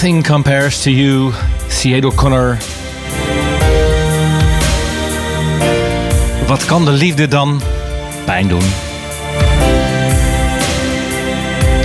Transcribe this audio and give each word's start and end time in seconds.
Nothing 0.00 0.26
Compares 0.26 0.82
to 0.82 0.90
You, 0.90 1.32
Sinead 1.68 2.04
O'Connor. 2.04 2.58
Wat 6.46 6.64
kan 6.64 6.84
de 6.84 6.90
liefde 6.90 7.28
dan 7.28 7.60
pijn 8.24 8.48
doen? 8.48 8.62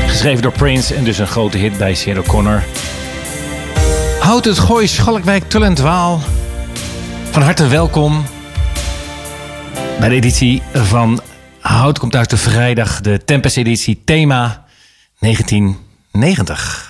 Geschreven 0.07 0.42
door 0.42 0.51
Prince 0.51 0.95
en 0.95 1.04
dus 1.04 1.18
een 1.18 1.27
grote 1.27 1.57
hit 1.57 1.77
bij 1.77 1.94
Sinead 1.94 2.25
O'Connor. 2.25 2.63
Houd 4.19 4.45
het 4.45 4.60
gooi 4.60 4.88
Schalkwijk 4.88 5.50
Tullentwaal. 5.50 6.21
Van 7.31 7.42
harte 7.42 7.68
welkom 7.68 8.25
bij 10.00 10.10
de 10.10 10.15
editie 10.15 10.62
van 10.74 11.21
Hout 11.60 12.00
komt 12.00 12.15
uit 12.15 12.30
de 12.30 12.38
vrijdag, 12.38 13.01
de 13.01 13.24
Tempest 13.25 13.57
editie 13.57 14.01
thema 14.06 14.65
1990. 15.19 16.83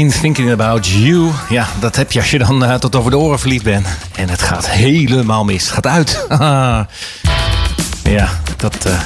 Been 0.00 0.10
thinking 0.10 0.50
about 0.50 0.86
you. 0.86 1.30
Ja, 1.48 1.66
dat 1.80 1.96
heb 1.96 2.12
je 2.12 2.18
als 2.18 2.30
je 2.30 2.38
dan 2.38 2.64
uh, 2.64 2.74
tot 2.74 2.96
over 2.96 3.10
de 3.10 3.18
oren 3.18 3.38
verliefd 3.38 3.64
bent. 3.64 3.86
En 4.14 4.28
het 4.28 4.42
gaat 4.42 4.70
helemaal 4.70 5.44
mis. 5.44 5.70
Gaat 5.70 5.86
uit. 5.86 6.26
ja, 8.16 8.28
dat 8.56 8.86
uh, 8.86 9.00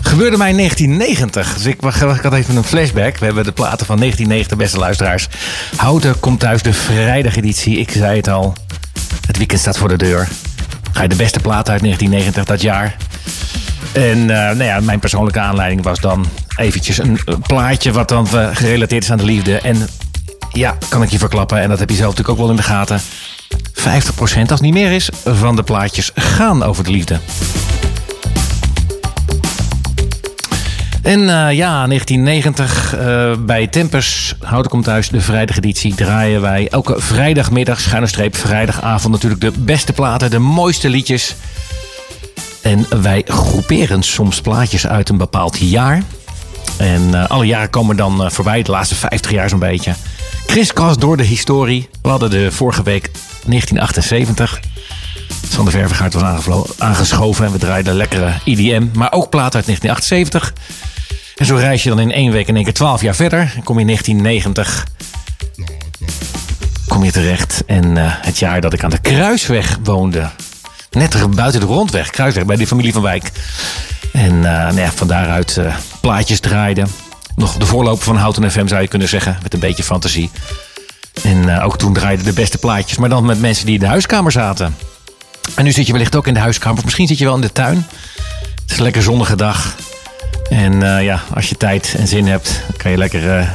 gebeurde 0.00 0.36
mij 0.36 0.50
in 0.50 0.56
1990. 0.56 1.54
Dus 1.54 1.64
ik, 1.64 1.82
ik, 1.82 2.22
had 2.22 2.32
even 2.32 2.56
een 2.56 2.64
flashback. 2.64 3.18
We 3.18 3.24
hebben 3.24 3.44
de 3.44 3.52
platen 3.52 3.86
van 3.86 3.98
1990, 3.98 4.56
beste 4.56 4.78
luisteraars. 4.78 5.28
Houten 5.76 6.20
komt 6.20 6.40
thuis, 6.40 6.62
de 6.62 6.72
vrijdageditie. 6.72 7.78
Ik 7.78 7.90
zei 7.90 8.16
het 8.16 8.28
al. 8.28 8.54
Het 9.26 9.36
weekend 9.36 9.60
staat 9.60 9.78
voor 9.78 9.88
de 9.88 9.96
deur. 9.96 10.28
Ga 10.92 11.02
je 11.02 11.08
de 11.08 11.16
beste 11.16 11.40
plaat 11.40 11.68
uit 11.68 11.80
1990 11.80 12.44
dat 12.44 12.60
jaar. 12.60 12.96
En 13.92 14.18
uh, 14.18 14.26
nou 14.26 14.64
ja, 14.64 14.80
mijn 14.80 14.98
persoonlijke 14.98 15.40
aanleiding 15.40 15.82
was 15.82 16.00
dan 16.00 16.26
eventjes 16.56 16.98
een 16.98 17.18
plaatje 17.46 17.92
wat 17.92 18.08
dan 18.08 18.26
gerelateerd 18.52 19.02
is 19.02 19.10
aan 19.10 19.18
de 19.18 19.24
liefde. 19.24 19.58
En 19.58 19.88
ja, 20.54 20.76
kan 20.88 21.02
ik 21.02 21.10
je 21.10 21.18
verklappen. 21.18 21.60
En 21.60 21.68
dat 21.68 21.78
heb 21.78 21.90
je 21.90 21.96
zelf 21.96 22.10
natuurlijk 22.10 22.38
ook 22.38 22.44
wel 22.46 22.56
in 22.56 22.62
de 22.62 22.68
gaten. 22.68 23.00
50% 24.38 24.50
als 24.50 24.60
niet 24.60 24.72
meer 24.72 24.92
is 24.92 25.10
van 25.24 25.56
de 25.56 25.62
plaatjes 25.62 26.10
gaan 26.14 26.62
over 26.62 26.84
de 26.84 26.90
liefde. 26.90 27.18
En 31.02 31.20
uh, 31.20 31.52
ja, 31.52 31.86
1990 31.86 32.94
uh, 32.94 33.32
bij 33.38 33.66
Tempers, 33.66 34.34
Houten 34.40 34.70
komt 34.70 34.84
thuis, 34.84 35.08
de 35.08 35.20
vrijdageditie, 35.20 35.94
draaien 35.94 36.40
wij 36.40 36.68
elke 36.68 37.00
vrijdagmiddag, 37.00 37.80
schuine 37.80 38.06
streep, 38.06 38.36
vrijdagavond 38.36 39.12
natuurlijk 39.12 39.40
de 39.40 39.52
beste 39.58 39.92
platen, 39.92 40.30
de 40.30 40.38
mooiste 40.38 40.88
liedjes. 40.88 41.34
En 42.62 43.02
wij 43.02 43.22
groeperen 43.26 44.02
soms 44.02 44.40
plaatjes 44.40 44.86
uit 44.86 45.08
een 45.08 45.18
bepaald 45.18 45.58
jaar. 45.58 46.02
En 46.76 47.28
alle 47.28 47.46
jaren 47.46 47.70
komen 47.70 47.96
dan 47.96 48.32
voorbij, 48.32 48.62
de 48.62 48.70
laatste 48.70 48.94
50 48.94 49.30
jaar 49.30 49.48
zo'n 49.48 49.58
beetje. 49.58 49.94
Kriskras 50.46 50.96
door 50.98 51.16
de 51.16 51.22
historie. 51.22 51.88
We 52.02 52.08
hadden 52.08 52.30
de 52.30 52.52
vorige 52.52 52.82
week 52.82 53.10
1978. 53.46 54.60
Sander 55.48 55.72
Vervegaard 55.72 56.14
was 56.14 56.78
aangeschoven 56.78 57.46
en 57.46 57.52
we 57.52 57.58
draaiden 57.58 57.94
lekkere 57.94 58.32
IDM, 58.44 58.86
maar 58.92 59.12
ook 59.12 59.30
plaat 59.30 59.54
uit 59.54 59.66
1978. 59.66 60.52
En 61.36 61.46
zo 61.46 61.54
reis 61.56 61.82
je 61.82 61.88
dan 61.88 62.00
in 62.00 62.12
één 62.12 62.32
week 62.32 62.48
in 62.48 62.54
één 62.54 62.64
keer 62.64 62.74
12 62.74 63.00
jaar 63.00 63.14
verder. 63.14 63.52
En 63.56 63.62
kom 63.62 63.74
je 63.74 63.80
in 63.80 63.86
1990 63.86 64.86
kom 66.94 67.04
je 67.04 67.12
terecht. 67.12 67.62
En 67.66 67.96
uh, 67.96 68.02
het 68.06 68.38
jaar 68.38 68.60
dat 68.60 68.72
ik 68.72 68.84
aan 68.84 68.90
de 68.90 68.98
Kruisweg 68.98 69.78
woonde. 69.82 70.30
Net 70.90 71.34
buiten 71.34 71.60
de 71.60 71.66
rondweg, 71.66 72.10
Kruisweg, 72.10 72.44
bij 72.44 72.56
de 72.56 72.66
familie 72.66 72.92
van 72.92 73.02
Wijk. 73.02 73.30
En 74.12 74.34
uh, 74.34 74.42
nou 74.42 74.80
ja, 74.80 74.92
van 74.92 75.06
daaruit 75.06 75.56
uh, 75.56 75.76
plaatjes 76.00 76.40
draaiden. 76.40 76.88
Nog 77.36 77.56
de 77.56 77.66
voorloper 77.66 78.04
van 78.04 78.16
Houten 78.16 78.50
FM 78.50 78.66
zou 78.66 78.82
je 78.82 78.88
kunnen 78.88 79.08
zeggen. 79.08 79.38
Met 79.42 79.54
een 79.54 79.60
beetje 79.60 79.82
fantasie. 79.82 80.30
En 81.22 81.60
ook 81.60 81.78
toen 81.78 81.92
draaiden 81.92 82.24
de 82.24 82.32
beste 82.32 82.58
plaatjes. 82.58 82.98
Maar 82.98 83.08
dan 83.08 83.24
met 83.24 83.40
mensen 83.40 83.64
die 83.66 83.74
in 83.74 83.80
de 83.80 83.86
huiskamer 83.86 84.32
zaten. 84.32 84.76
En 85.54 85.64
nu 85.64 85.72
zit 85.72 85.86
je 85.86 85.92
wellicht 85.92 86.16
ook 86.16 86.26
in 86.26 86.34
de 86.34 86.40
huiskamer. 86.40 86.78
Of 86.78 86.84
misschien 86.84 87.06
zit 87.06 87.18
je 87.18 87.24
wel 87.24 87.34
in 87.34 87.40
de 87.40 87.52
tuin. 87.52 87.86
Het 88.62 88.70
is 88.70 88.76
een 88.76 88.82
lekker 88.82 89.02
zonnige 89.02 89.36
dag. 89.36 89.74
En 90.50 90.72
uh, 90.72 91.02
ja, 91.02 91.22
als 91.34 91.48
je 91.48 91.56
tijd 91.56 91.94
en 91.98 92.08
zin 92.08 92.26
hebt, 92.26 92.60
kan 92.76 92.90
je 92.90 92.96
lekker. 92.96 93.38
Uh, 93.38 93.48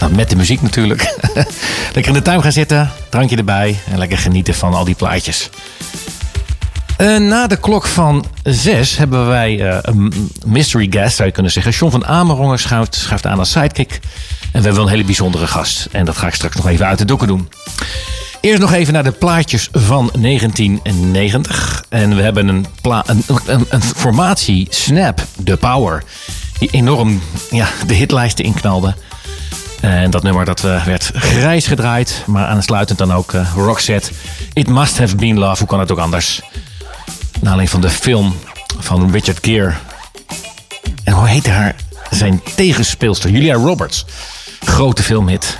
nou, 0.00 0.14
met 0.14 0.30
de 0.30 0.36
muziek 0.36 0.62
natuurlijk. 0.62 1.14
lekker 1.94 2.06
in 2.06 2.12
de 2.12 2.22
tuin 2.22 2.42
gaan 2.42 2.52
zitten, 2.52 2.90
drankje 3.08 3.36
erbij 3.36 3.78
en 3.90 3.98
lekker 3.98 4.18
genieten 4.18 4.54
van 4.54 4.74
al 4.74 4.84
die 4.84 4.94
plaatjes. 4.94 5.50
Uh, 6.98 7.16
na 7.16 7.46
de 7.46 7.56
klok 7.56 7.86
van 7.86 8.24
zes 8.42 8.96
hebben 8.96 9.26
wij 9.26 9.80
een 9.82 10.30
mystery 10.46 10.86
guest, 10.90 11.16
zou 11.16 11.28
je 11.28 11.34
kunnen 11.34 11.52
zeggen. 11.52 11.72
John 11.72 11.90
van 11.90 12.06
Amerongen 12.06 12.58
schuift, 12.58 13.26
aan 13.26 13.38
als 13.38 13.50
sidekick. 13.50 14.00
En 14.52 14.60
we 14.60 14.66
hebben 14.66 14.82
een 14.82 14.88
hele 14.88 15.04
bijzondere 15.04 15.46
gast. 15.46 15.88
En 15.92 16.04
dat 16.04 16.16
ga 16.16 16.26
ik 16.26 16.34
straks 16.34 16.56
nog 16.56 16.66
even 16.66 16.86
uit 16.86 16.98
de 16.98 17.04
doeken 17.04 17.26
doen. 17.26 17.48
Eerst 18.40 18.60
nog 18.60 18.72
even 18.72 18.92
naar 18.92 19.04
de 19.04 19.12
plaatjes 19.12 19.68
van 19.72 20.10
1990. 20.20 21.84
En 21.88 22.16
we 22.16 22.22
hebben 22.22 22.48
een, 22.48 22.66
een, 23.68 23.82
formatie, 23.82 24.66
Snap, 24.70 25.24
The 25.44 25.56
Power. 25.56 26.04
Die 26.58 26.70
enorm 26.70 27.20
ja, 27.50 27.68
de 27.86 27.94
hitlijsten 27.94 28.44
inknalde. 28.44 28.94
En 29.80 30.10
dat 30.10 30.22
nummer 30.22 30.44
dat 30.44 30.64
uh, 30.64 30.84
werd 30.84 31.10
grijs 31.14 31.66
gedraaid. 31.66 32.22
Maar 32.26 32.46
aansluitend 32.46 32.98
dan 32.98 33.12
ook 33.12 33.32
uh. 33.32 33.96
It 34.52 34.68
Must 34.68 34.98
Have 34.98 35.16
Been 35.16 35.38
Love. 35.38 35.58
Hoe 35.58 35.68
kan 35.68 35.80
het 35.80 35.92
ook 35.92 35.98
anders? 35.98 36.42
Naar 37.40 37.66
van 37.66 37.80
de 37.80 37.90
film 37.90 38.36
van 38.78 39.10
Richard 39.10 39.38
Gere. 39.40 39.74
En 41.04 41.12
hoe 41.12 41.28
heette 41.28 41.50
haar 41.50 41.76
zijn 42.10 42.42
tegenspeelster? 42.56 43.30
Julia 43.30 43.54
Roberts. 43.54 44.04
Grote 44.60 45.02
filmhit. 45.02 45.58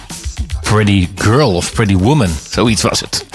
Pretty 0.61 1.09
Girl 1.15 1.55
of 1.55 1.73
Pretty 1.73 1.97
Woman. 1.97 2.31
Zoiets 2.51 2.83
was 2.83 3.01
het. 3.01 3.27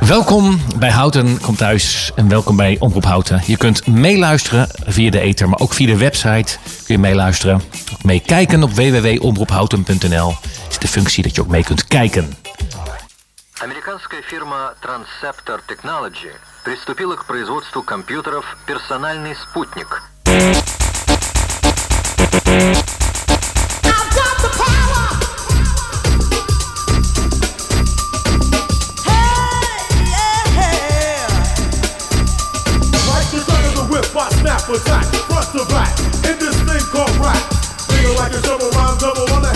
Welkom 0.00 0.60
bij 0.78 0.90
Houten 0.90 1.40
Kom 1.40 1.56
Thuis 1.56 2.10
en 2.14 2.28
welkom 2.28 2.56
bij 2.56 2.76
Omroep 2.78 3.04
Houten. 3.04 3.42
Je 3.46 3.56
kunt 3.56 3.86
meeluisteren 3.86 4.68
via 4.86 5.10
de 5.10 5.20
ether, 5.20 5.48
maar 5.48 5.58
ook 5.58 5.72
via 5.72 5.86
de 5.86 5.96
website 5.96 6.58
kun 6.84 6.94
je 6.94 6.98
meeluisteren. 6.98 7.62
Meekijken 8.02 8.62
op 8.62 8.70
www.omroephouten.nl 8.70 10.34
is 10.68 10.78
de 10.78 10.88
functie 10.88 11.22
dat 11.22 11.34
je 11.34 11.40
ook 11.40 11.48
mee 11.48 11.64
kunt 11.64 11.84
kijken. 11.84 12.34
Amerikaanse 13.62 14.22
firma 14.24 14.74
Transceptor 14.80 15.60
Technology 15.66 16.28
приступила 16.66 17.14
к 17.14 17.26
производству 17.26 17.80
компьютеров 17.80 18.44
«Персональный 18.66 19.36
спутник». 19.36 20.02
front 35.28 35.52
to 35.52 35.64
back, 35.72 35.92
in 36.28 36.38
this 36.38 36.56
thing 36.66 36.82
called 36.90 37.10
rap. 37.18 37.36
Feeling 37.88 38.16
like 38.16 38.32
a 38.32 38.40
double 38.42 38.70
rhyme 38.70 38.98
double 38.98 39.32
on 39.34 39.44
a 39.44 39.55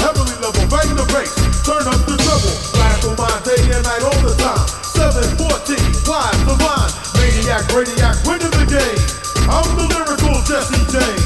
maniac, 7.40 7.66
radiac, 7.72 8.16
winning 8.26 8.50
the 8.50 8.66
game. 8.66 9.48
I'm 9.48 9.76
the 9.76 9.86
lyrical 9.94 10.42
Jesse 10.44 10.84
James. 10.92 11.19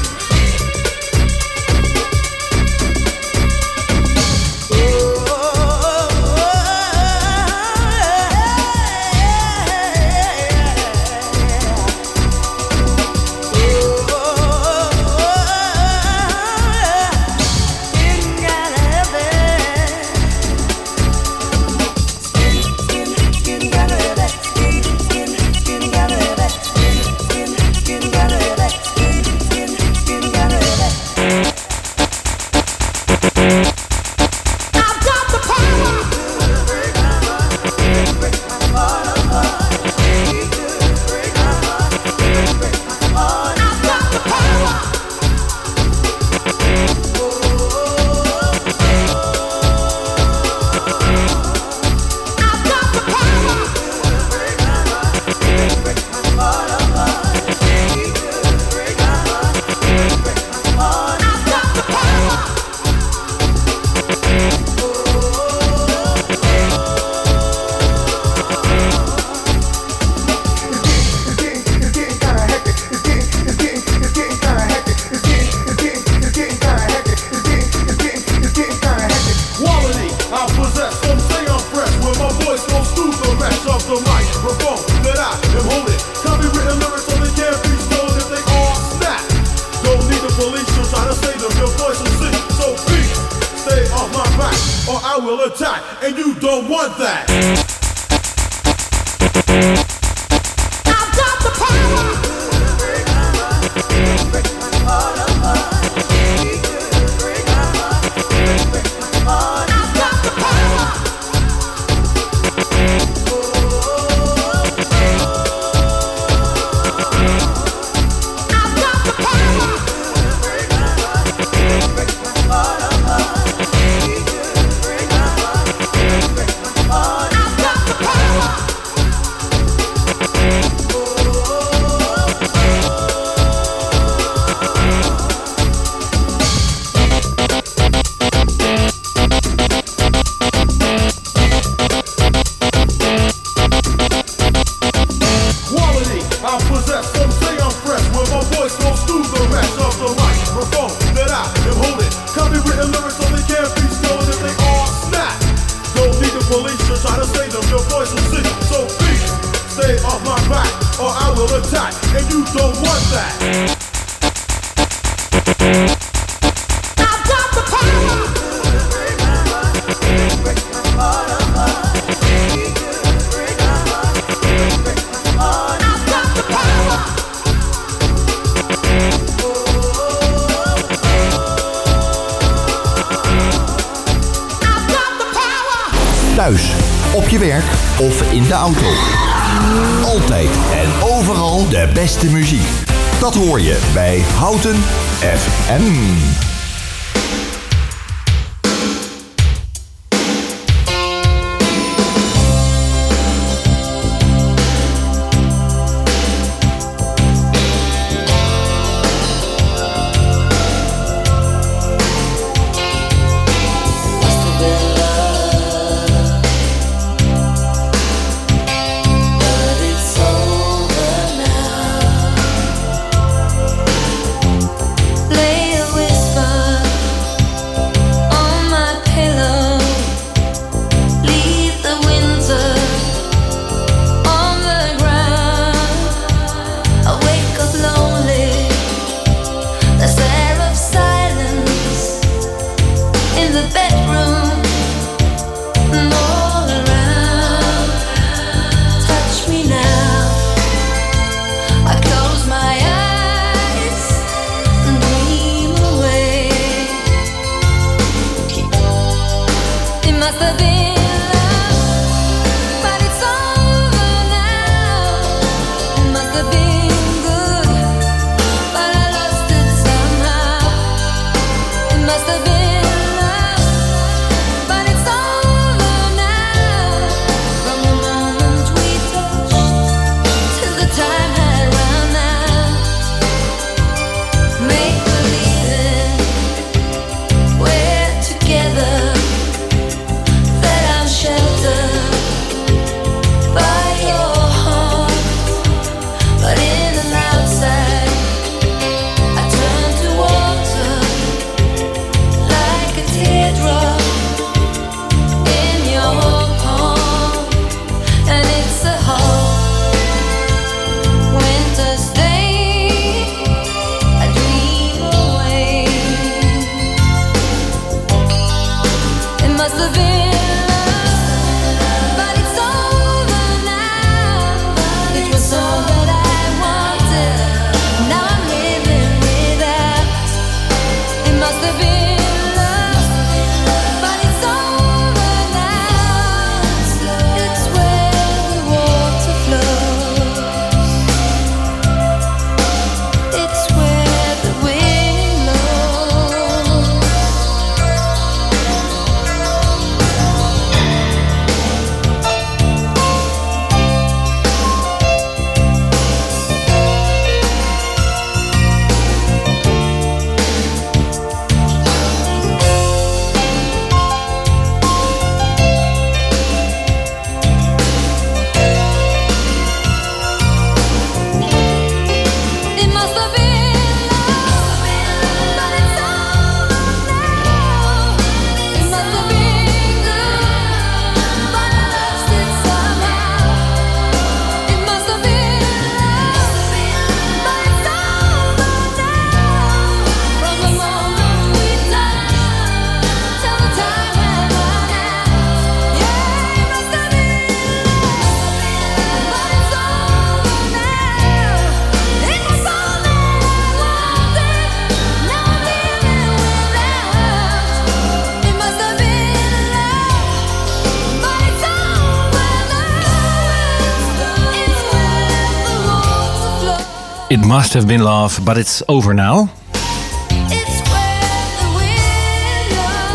Must 417.55 417.73
have 417.73 417.85
been 417.85 418.01
love, 418.01 418.41
but 418.41 418.57
it's 418.57 418.81
over 418.85 419.13
now. 419.13 419.47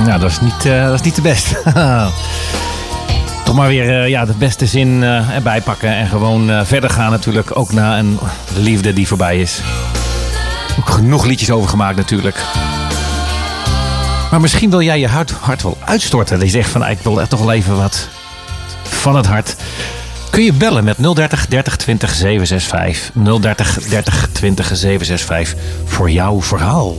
Nou, 0.04 0.20
dat 0.20 0.30
is 0.30 0.40
niet, 0.40 0.64
eh, 0.66 0.84
dat 0.84 0.94
is 0.94 1.00
niet 1.00 1.14
de 1.14 1.22
beste. 1.22 1.62
Toch 3.44 3.54
maar 3.54 3.68
weer 3.68 4.02
eh, 4.02 4.08
ja, 4.08 4.24
de 4.24 4.34
beste 4.38 4.66
zin 4.66 5.02
eh, 5.02 5.34
erbij 5.34 5.60
pakken 5.60 5.88
en 5.88 6.06
gewoon 6.06 6.66
verder 6.66 6.90
gaan 6.90 7.10
natuurlijk. 7.10 7.56
Ook 7.56 7.72
na 7.72 7.98
een 7.98 8.18
liefde 8.56 8.92
die 8.92 9.08
voorbij 9.08 9.40
is. 9.40 9.60
Ook 10.78 10.90
genoeg 10.90 11.24
liedjes 11.24 11.50
over 11.50 11.68
gemaakt 11.68 11.96
natuurlijk. 11.96 12.44
Maar 14.30 14.40
misschien 14.40 14.70
wil 14.70 14.82
jij 14.82 15.00
je 15.00 15.08
hart, 15.08 15.30
hart 15.30 15.62
wel 15.62 15.76
uitstorten. 15.84 16.38
Dat 16.38 16.46
je 16.46 16.52
zegt 16.52 16.70
van, 16.70 16.82
ah, 16.82 16.90
ik 16.90 16.98
wil 17.02 17.20
echt 17.20 17.30
toch 17.30 17.40
wel 17.40 17.52
even 17.52 17.76
wat 17.76 18.08
van 18.82 19.16
het 19.16 19.26
hart. 19.26 19.56
Kun 20.30 20.42
je 20.44 20.52
bellen 20.52 20.84
met 20.84 20.96
030 21.14 21.46
30 21.48 21.76
20 21.76 22.14
765. 22.14 23.10
030 23.40 23.82
30 23.88 24.28
20 24.32 24.66
765 24.76 25.54
voor 25.84 26.10
jouw 26.10 26.42
verhaal. 26.42 26.96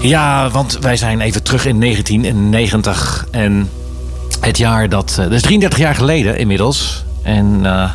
Ja, 0.00 0.50
want 0.50 0.78
wij 0.80 0.96
zijn 0.96 1.20
even 1.20 1.42
terug 1.42 1.66
in 1.66 1.80
1990. 1.80 3.26
En 3.30 3.70
het 4.40 4.58
jaar 4.58 4.88
dat... 4.88 5.10
eh, 5.10 5.16
Dat 5.16 5.32
is 5.32 5.42
33 5.42 5.78
jaar 5.78 5.94
geleden 5.94 6.38
inmiddels. 6.38 7.04
En 7.22 7.60
eh, 7.62 7.90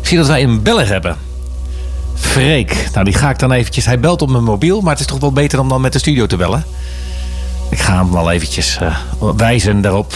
Ik 0.00 0.06
zie 0.08 0.18
dat 0.18 0.26
wij 0.26 0.42
een 0.42 0.62
beller 0.62 0.86
hebben. 0.88 1.16
Freek. 2.14 2.88
Nou, 2.92 3.04
die 3.04 3.14
ga 3.14 3.30
ik 3.30 3.38
dan 3.38 3.52
eventjes... 3.52 3.84
Hij 3.86 4.00
belt 4.00 4.22
op 4.22 4.30
mijn 4.30 4.44
mobiel, 4.44 4.80
maar 4.80 4.90
het 4.90 5.00
is 5.00 5.06
toch 5.06 5.20
wel 5.20 5.32
beter 5.32 5.60
om 5.60 5.68
dan 5.68 5.80
met 5.80 5.92
de 5.92 5.98
studio 5.98 6.26
te 6.26 6.36
bellen. 6.36 6.64
Ik 7.70 7.78
ga 7.78 7.96
hem 7.96 8.12
wel 8.12 8.30
eventjes 8.30 8.78
eh, 8.80 8.96
wijzen 9.36 9.80
daarop. 9.80 10.12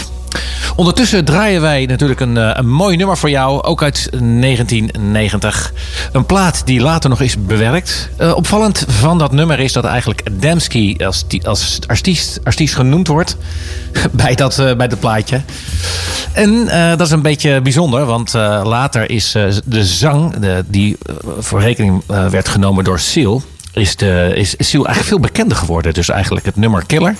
Ondertussen 0.77 1.25
draaien 1.25 1.61
wij 1.61 1.87
natuurlijk 1.87 2.21
een, 2.21 2.37
eh, 2.37 2.51
een 2.53 2.69
mooi 2.69 2.97
nummer 2.97 3.17
voor 3.17 3.31
jou, 3.31 3.63
ook 3.63 3.83
uit 3.83 4.09
1990. 4.21 5.73
Een 6.13 6.27
plaat 6.27 6.63
die 6.65 6.81
later 6.81 7.11
nog 7.11 7.21
is 7.21 7.45
bewerkt. 7.45 8.11
Eh, 8.17 8.37
opvallend 8.37 8.85
van 8.89 9.19
dat 9.19 9.33
nummer 9.33 9.61
is 9.61 9.73
dat 9.73 9.85
eigenlijk 9.85 10.23
Adamski 10.25 10.97
als, 11.05 11.25
als 11.43 11.79
artiest, 11.87 12.41
artiest 12.45 12.75
genoemd 12.75 13.07
wordt 13.07 13.37
bij 14.13 14.35
dat, 14.35 14.59
eh, 14.59 14.75
bij 14.75 14.89
dat 14.89 15.01
plaatje. 15.01 15.41
En 16.33 16.65
dat 16.99 17.01
is 17.01 17.11
een 17.11 17.23
beetje 17.23 17.61
bijzonder, 17.61 18.05
want 18.05 18.33
later 18.63 19.11
is 19.11 19.33
de 19.65 19.85
zang 19.85 20.35
die 20.67 20.99
voor 21.39 21.61
rekening 21.61 22.03
werd 22.07 22.49
genomen 22.49 22.85
door 22.85 22.99
Seal, 22.99 23.43
is, 23.73 23.97
de, 23.97 24.33
is 24.35 24.55
Seal 24.59 24.87
eigenlijk 24.87 25.07
veel 25.07 25.21
bekender 25.21 25.57
geworden. 25.57 25.95
Dus 25.95 26.09
eigenlijk 26.09 26.47
het 26.47 26.57
nummer 26.57 26.87
Killer 26.87 27.17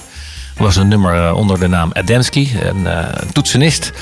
was 0.57 0.77
een 0.77 0.89
nummer 0.89 1.27
eh, 1.27 1.37
onder 1.37 1.59
de 1.59 1.69
naam 1.69 1.91
Adamski, 1.93 2.53
een, 2.63 2.87
eh, 2.87 3.05
toetsenist. 3.33 3.93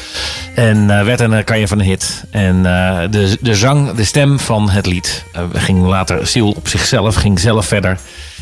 En 0.55 0.99
eh, 0.99 1.05
werd 1.05 1.21
een 1.21 1.33
uh, 1.33 1.45
kan 1.45 1.59
je 1.59 1.69
van 1.69 1.79
een 1.79 1.85
hit. 1.85 2.25
En 2.31 2.63
de, 3.11 3.37
de 3.41 3.55
zang, 3.55 3.93
de 3.93 4.05
stem 4.05 4.39
van 4.39 4.71
het 4.71 4.87
lied, 4.87 5.25
ging 5.53 5.83
later 5.83 6.27
Seal 6.27 6.51
op 6.51 6.69
zichzelf, 6.69 7.15
ging 7.15 7.41
zelf 7.41 7.67
verder. 7.67 7.99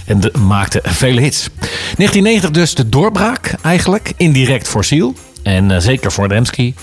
En 0.06 0.20
maakte 0.46 0.80
vele 0.84 1.20
hits. 1.20 1.48
1990 1.58 2.50
dus 2.50 2.74
de 2.74 2.88
doorbraak 2.88 3.54
eigenlijk, 3.62 4.12
indirect 4.16 4.68
voor 4.68 4.84
Seal. 4.84 5.14
En 5.42 5.82
zeker 5.82 6.12
voor 6.12 6.24
Adamski, 6.24 6.74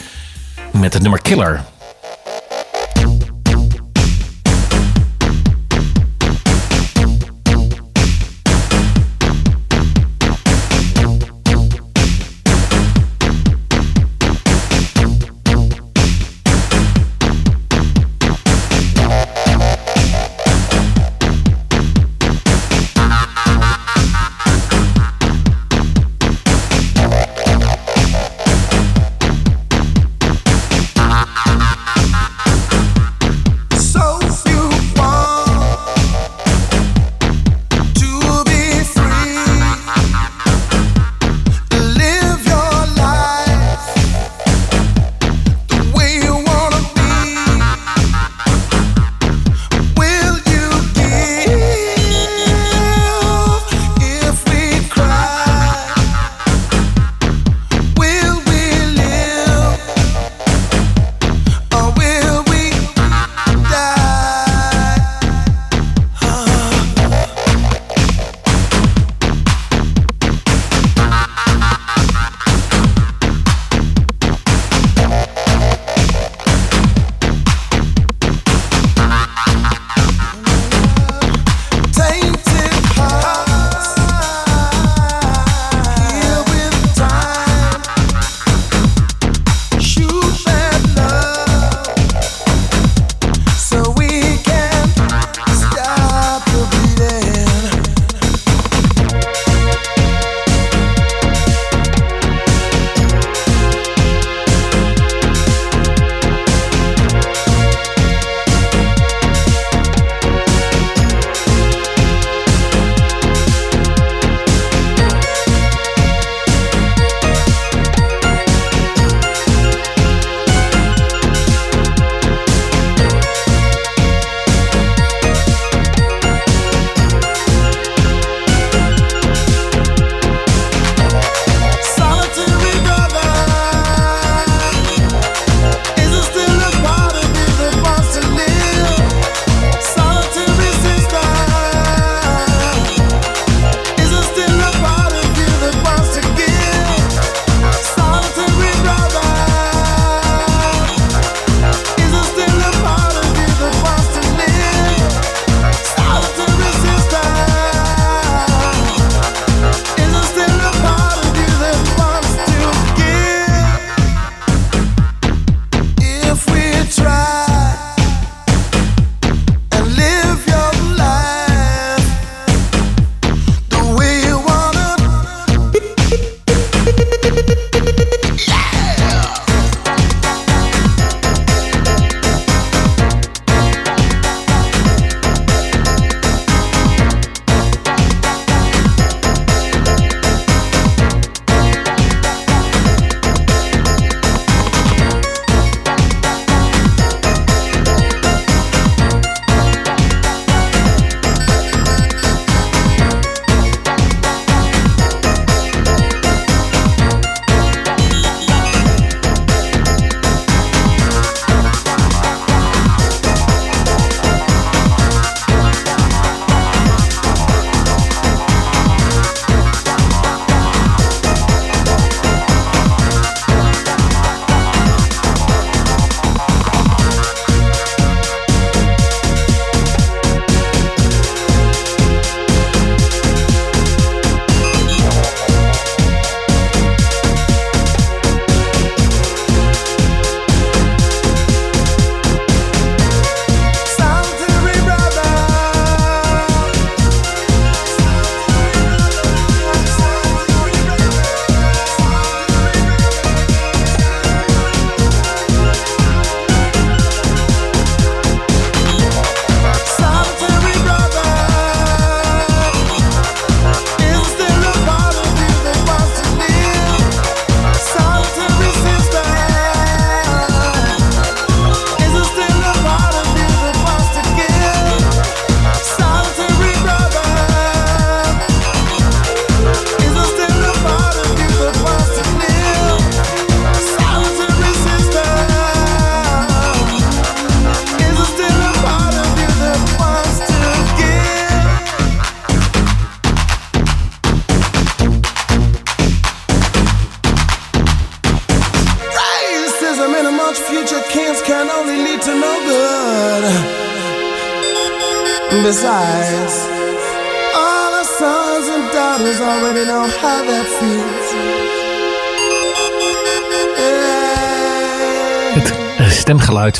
met 0.72 0.94
het 0.94 1.02
nummer 1.02 1.22
Killer. 1.22 1.64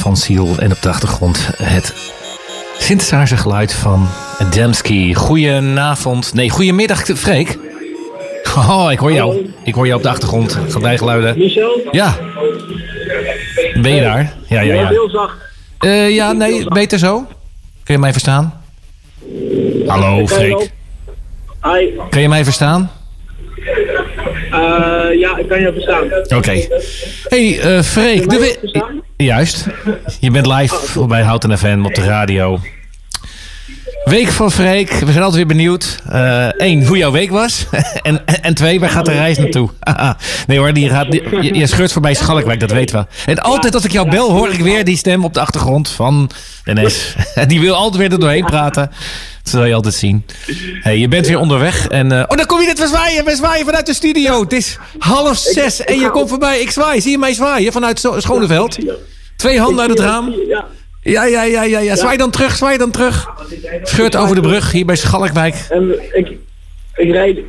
Van 0.10 0.18
Seal 0.18 0.58
en 0.58 0.72
op 0.72 0.82
de 0.82 0.90
achtergrond 0.90 1.50
het 1.64 1.94
synthesizergeluid 2.78 3.74
van 3.74 4.08
Demsky. 4.52 5.14
Goedenavond, 5.14 6.34
nee, 6.34 6.50
goedemiddag 6.50 7.04
Freek. 7.06 7.58
Oh, 8.58 8.88
ik 8.92 9.00
hoor 9.00 9.12
jou. 9.12 9.54
Ik 9.64 9.74
hoor 9.74 9.86
jou 9.86 9.98
op 9.98 10.04
de 10.04 10.10
achtergrond. 10.10 10.58
Geluiden. 10.70 11.38
Michel? 11.38 11.82
Ja. 11.92 12.18
Ben 13.82 13.96
je 13.96 14.02
daar? 14.02 14.34
Ja, 14.48 14.62
ja, 14.62 14.74
ja. 14.74 14.88
heel 14.88 15.10
zacht. 15.10 15.38
Eh, 15.80 16.16
ja, 16.16 16.32
nee, 16.32 16.66
beter 16.66 17.00
zo. 17.00 17.26
Kun 17.84 17.94
je 17.94 18.00
mij 18.00 18.12
verstaan? 18.12 18.62
Hallo, 19.88 20.28
Freek. 20.28 20.72
Hi. 21.62 21.92
Kun 22.10 22.22
je 22.22 22.30
mij 22.30 22.44
verstaan? 22.44 22.92
Eh, 24.52 25.20
ja, 25.20 25.38
ik 25.38 25.48
kan 25.48 25.60
je 25.60 25.72
verstaan. 25.74 26.38
Oké. 26.38 26.68
Hey, 27.28 27.60
eh 27.60 27.82
Freek. 27.84 28.30
De 28.30 28.38
we-? 28.40 29.02
Juist. 29.18 29.66
Je 30.20 30.32
bent 30.32 30.46
live 30.48 31.06
bij 31.08 31.22
Houten 31.22 31.58
FM 31.58 31.82
op 31.86 31.96
de 31.96 32.04
radio. 32.04 32.60
Week 34.04 34.28
van 34.28 34.52
Freek. 34.52 34.90
We 34.92 35.06
zijn 35.06 35.18
altijd 35.18 35.36
weer 35.36 35.46
benieuwd. 35.46 36.00
Eén, 36.58 36.86
hoe 36.86 36.98
jouw 36.98 37.12
week 37.12 37.30
was. 37.32 37.66
en, 38.02 38.26
en 38.42 38.54
twee, 38.54 38.80
waar 38.80 38.90
gaat 38.90 39.06
de 39.06 39.12
reis 39.12 39.38
naartoe? 39.38 39.70
nee 40.48 40.58
hoor, 40.58 40.74
die 40.74 40.90
gaat, 40.90 41.12
die- 41.12 41.42
je, 41.42 41.54
je 41.54 41.68
scheurt 41.68 41.92
voorbij 41.92 42.14
Schalkwijk, 42.14 42.60
dat 42.60 42.72
weten 42.72 43.00
we. 43.00 43.32
En 43.32 43.40
altijd 43.40 43.74
als 43.74 43.86
ik 43.86 43.92
jou 43.92 44.10
bel, 44.10 44.32
hoor 44.32 44.50
ik 44.52 44.60
weer 44.60 44.84
die 44.84 44.98
stem 44.98 45.24
op 45.26 45.34
de 45.34 45.40
achtergrond 45.40 45.90
van 45.90 46.30
Dennis. 46.64 47.16
die 47.48 47.60
wil 47.60 47.76
altijd 47.76 47.98
weer 48.02 48.12
er 48.12 48.20
doorheen 48.20 48.46
praten. 48.46 48.92
Dat 49.52 49.60
zul 49.60 49.70
je 49.70 49.76
altijd 49.76 49.94
zien. 49.94 50.26
Hey, 50.80 50.98
je 50.98 51.08
bent 51.08 51.28
weer 51.28 51.40
onderweg. 51.40 51.88
En, 51.88 52.12
eh, 52.12 52.24
oh, 52.28 52.38
dan 52.38 52.46
kom 52.46 52.60
je 52.60 52.66
net 52.66 52.78
weer 52.78 52.88
zwaaien. 52.88 53.26
We 53.26 53.36
zwaaien 53.36 53.66
vanuit 53.66 53.86
de 53.86 53.94
studio. 53.94 54.42
Het 54.42 54.54
is 54.54 54.78
half 55.00 55.38
zes 55.38 55.84
en 55.84 56.00
je 56.00 56.10
komt 56.10 56.30
voorbij. 56.30 56.60
Ik 56.60 56.72
zwaai. 56.72 57.02
Zie 57.02 57.12
je 57.12 57.18
mij 57.18 57.34
zwaaien 57.34 57.72
vanuit 57.72 58.10
Schoneveld? 58.18 58.78
Twee 59.36 59.60
handen 59.60 59.82
uit 59.82 59.90
het 59.90 60.00
raam. 60.00 60.34
Ja. 60.48 60.66
Ja, 61.02 61.26
ja, 61.26 61.44
ja, 61.44 61.80
ja. 61.80 61.96
Zwaai 61.96 62.18
dan 62.18 62.32
terug, 62.32 62.56
zwaai 62.56 62.78
dan 62.78 62.92
terug. 62.92 63.28
Scheurt 63.84 64.16
over 64.16 64.36
de 64.36 64.42
brug 64.42 64.72
hier 64.72 64.86
bij 64.86 64.96
Schalkwijk. 64.96 65.56
En 65.70 65.94
ik, 66.14 66.28
ik 66.96 67.12
rijd 67.12 67.40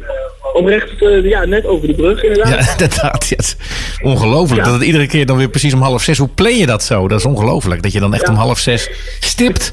oprecht 0.53 1.03
eh, 1.03 1.25
ja, 1.25 1.45
net 1.45 1.67
over 1.67 1.87
de 1.87 1.95
brug 1.95 2.23
inderdaad. 2.23 2.65
Ja, 2.65 2.73
inderdaad. 2.73 3.57
Ongelooflijk 4.03 4.65
dat 4.65 4.73
het 4.73 4.83
iedere 4.83 5.07
keer 5.07 5.27
dan 5.27 5.37
weer 5.37 5.49
precies 5.49 5.75
om 5.75 5.83
half 5.83 6.03
zes. 6.03 6.19
Hoe 6.19 6.29
plan 6.29 6.57
je 6.57 6.67
dat 6.67 6.83
zo? 6.83 7.09
Dat 7.09 7.19
is 7.19 7.25
ongelooflijk. 7.25 7.83
Dat 7.83 7.93
je 7.93 8.01
dan 8.01 8.15
echt 8.15 8.29
om 8.29 8.35
half 8.35 8.59
zes 8.59 8.91
stipt 9.21 9.73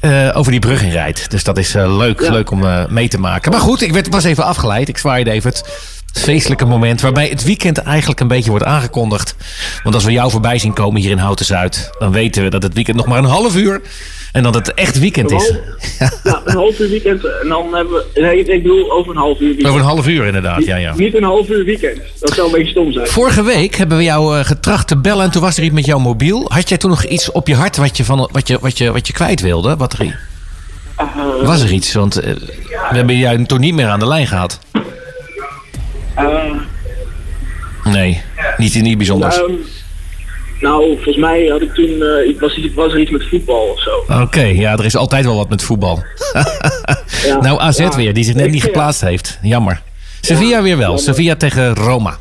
eh, 0.00 0.30
over 0.34 0.50
die 0.50 0.60
brug 0.60 0.82
in 0.82 0.90
rijdt. 0.90 1.30
Dus 1.30 1.44
dat 1.44 1.58
is 1.58 1.74
eh, 1.74 1.96
leuk, 1.96 2.20
leuk 2.20 2.50
om 2.50 2.64
eh, 2.64 2.86
mee 2.86 3.08
te 3.08 3.20
maken. 3.20 3.50
Maar 3.50 3.60
goed, 3.60 3.80
ik 3.80 3.92
werd, 3.92 4.08
was 4.08 4.24
even 4.24 4.44
afgeleid. 4.44 4.88
Ik 4.88 4.98
zwaaide 4.98 5.30
even 5.30 5.50
het 5.50 5.64
feestelijke 6.12 6.64
moment. 6.64 7.00
Waarbij 7.00 7.28
het 7.28 7.44
weekend 7.44 7.78
eigenlijk 7.78 8.20
een 8.20 8.28
beetje 8.28 8.50
wordt 8.50 8.64
aangekondigd. 8.64 9.34
Want 9.82 9.94
als 9.94 10.04
we 10.04 10.12
jou 10.12 10.30
voorbij 10.30 10.58
zien 10.58 10.72
komen 10.72 11.00
hier 11.00 11.10
in 11.10 11.18
Houten 11.18 11.44
Zuid. 11.44 11.90
Dan 11.98 12.12
weten 12.12 12.42
we 12.42 12.50
dat 12.50 12.62
het 12.62 12.74
weekend 12.74 12.96
nog 12.96 13.06
maar 13.06 13.18
een 13.18 13.24
half 13.24 13.56
uur. 13.56 13.80
En 14.38 14.44
dat 14.44 14.54
het 14.54 14.74
echt 14.74 14.98
weekend 14.98 15.30
is. 15.30 15.52
Ja, 15.98 16.42
een 16.44 16.54
half 16.56 16.78
uur 16.78 16.88
weekend 16.88 17.24
en 17.42 17.48
dan 17.48 17.74
hebben 17.74 17.92
we... 17.94 18.20
Nee, 18.20 18.44
ik 18.44 18.62
bedoel 18.62 18.92
over 18.92 19.10
een 19.10 19.16
half 19.18 19.40
uur 19.40 19.46
weekend. 19.46 19.66
Over 19.68 19.80
een 19.80 19.86
half 19.86 20.06
uur 20.08 20.24
inderdaad, 20.26 20.64
ja, 20.64 20.76
ja. 20.76 20.94
Niet 20.96 21.14
een 21.14 21.22
half 21.22 21.48
uur 21.48 21.64
weekend. 21.64 22.00
Dat 22.20 22.32
zou 22.34 22.46
een 22.46 22.52
beetje 22.52 22.70
stom 22.70 22.92
zijn. 22.92 23.06
Vorige 23.06 23.42
week 23.42 23.74
hebben 23.76 23.96
we 23.96 24.02
jou 24.04 24.38
eh, 24.38 24.44
getracht 24.44 24.88
te 24.88 24.96
bellen 24.96 25.24
en 25.24 25.30
toen 25.30 25.42
was 25.42 25.56
er 25.56 25.62
iets 25.62 25.74
met 25.74 25.84
jouw 25.84 25.98
mobiel. 25.98 26.44
Had 26.48 26.68
jij 26.68 26.78
toen 26.78 26.90
nog 26.90 27.04
iets 27.04 27.30
op 27.32 27.48
je 27.48 27.54
hart 27.54 27.76
wat 27.76 27.96
je, 27.96 28.04
van, 28.04 28.28
wat 28.32 28.48
je, 28.48 28.58
wat 28.60 28.78
je, 28.78 28.92
wat 28.92 29.06
je 29.06 29.12
kwijt 29.12 29.40
wilde? 29.40 29.76
Wat 29.76 29.92
er, 29.92 30.18
was 31.42 31.62
er 31.62 31.72
iets? 31.72 31.92
Want 31.92 32.16
eh, 32.20 32.34
we 32.90 32.96
hebben 32.96 33.16
jou 33.16 33.44
toen 33.44 33.60
niet 33.60 33.74
meer 33.74 33.86
aan 33.88 33.98
de 34.00 34.06
lijn 34.06 34.26
gehad. 34.26 34.58
Eh, 36.14 36.26
Nee, 37.84 38.22
niet, 38.56 38.82
niet 38.82 38.96
bijzonders. 38.98 39.36
ehm, 39.36 39.52
nou, 40.68 40.94
volgens 40.94 41.16
mij 41.16 41.46
had 41.46 41.60
ik 41.62 41.74
toen... 41.74 42.02
eh, 42.02 42.28
ik 42.28 42.40
was, 42.40 42.56
iets- 42.56 42.74
was 42.74 42.92
er 42.92 43.00
iets 43.00 43.10
met 43.10 43.28
voetbal 43.28 43.62
of 43.74 43.80
zo. 43.82 44.20
Oké, 44.22 44.40
ja, 44.42 44.72
er 44.72 44.84
is 44.84 44.96
altijd 44.96 45.24
wel 45.24 45.36
wat 45.36 45.48
met 45.48 45.62
voetbal. 45.62 46.02
Ja. 47.26 47.40
nou, 47.40 47.60
AZ 47.60 47.78
Ja. 47.78 47.96
weer, 47.96 48.14
die 48.14 48.24
zich 48.24 48.34
net 48.34 48.50
niet 48.50 48.62
geplaatst 48.62 49.00
heeft. 49.00 49.38
Jammer. 49.42 49.82
Sevilla 50.20 50.62
weer 50.62 50.76
wel. 50.76 50.98
Sevilla 50.98 51.36
tegen 51.36 51.74
Roma. 51.74 52.16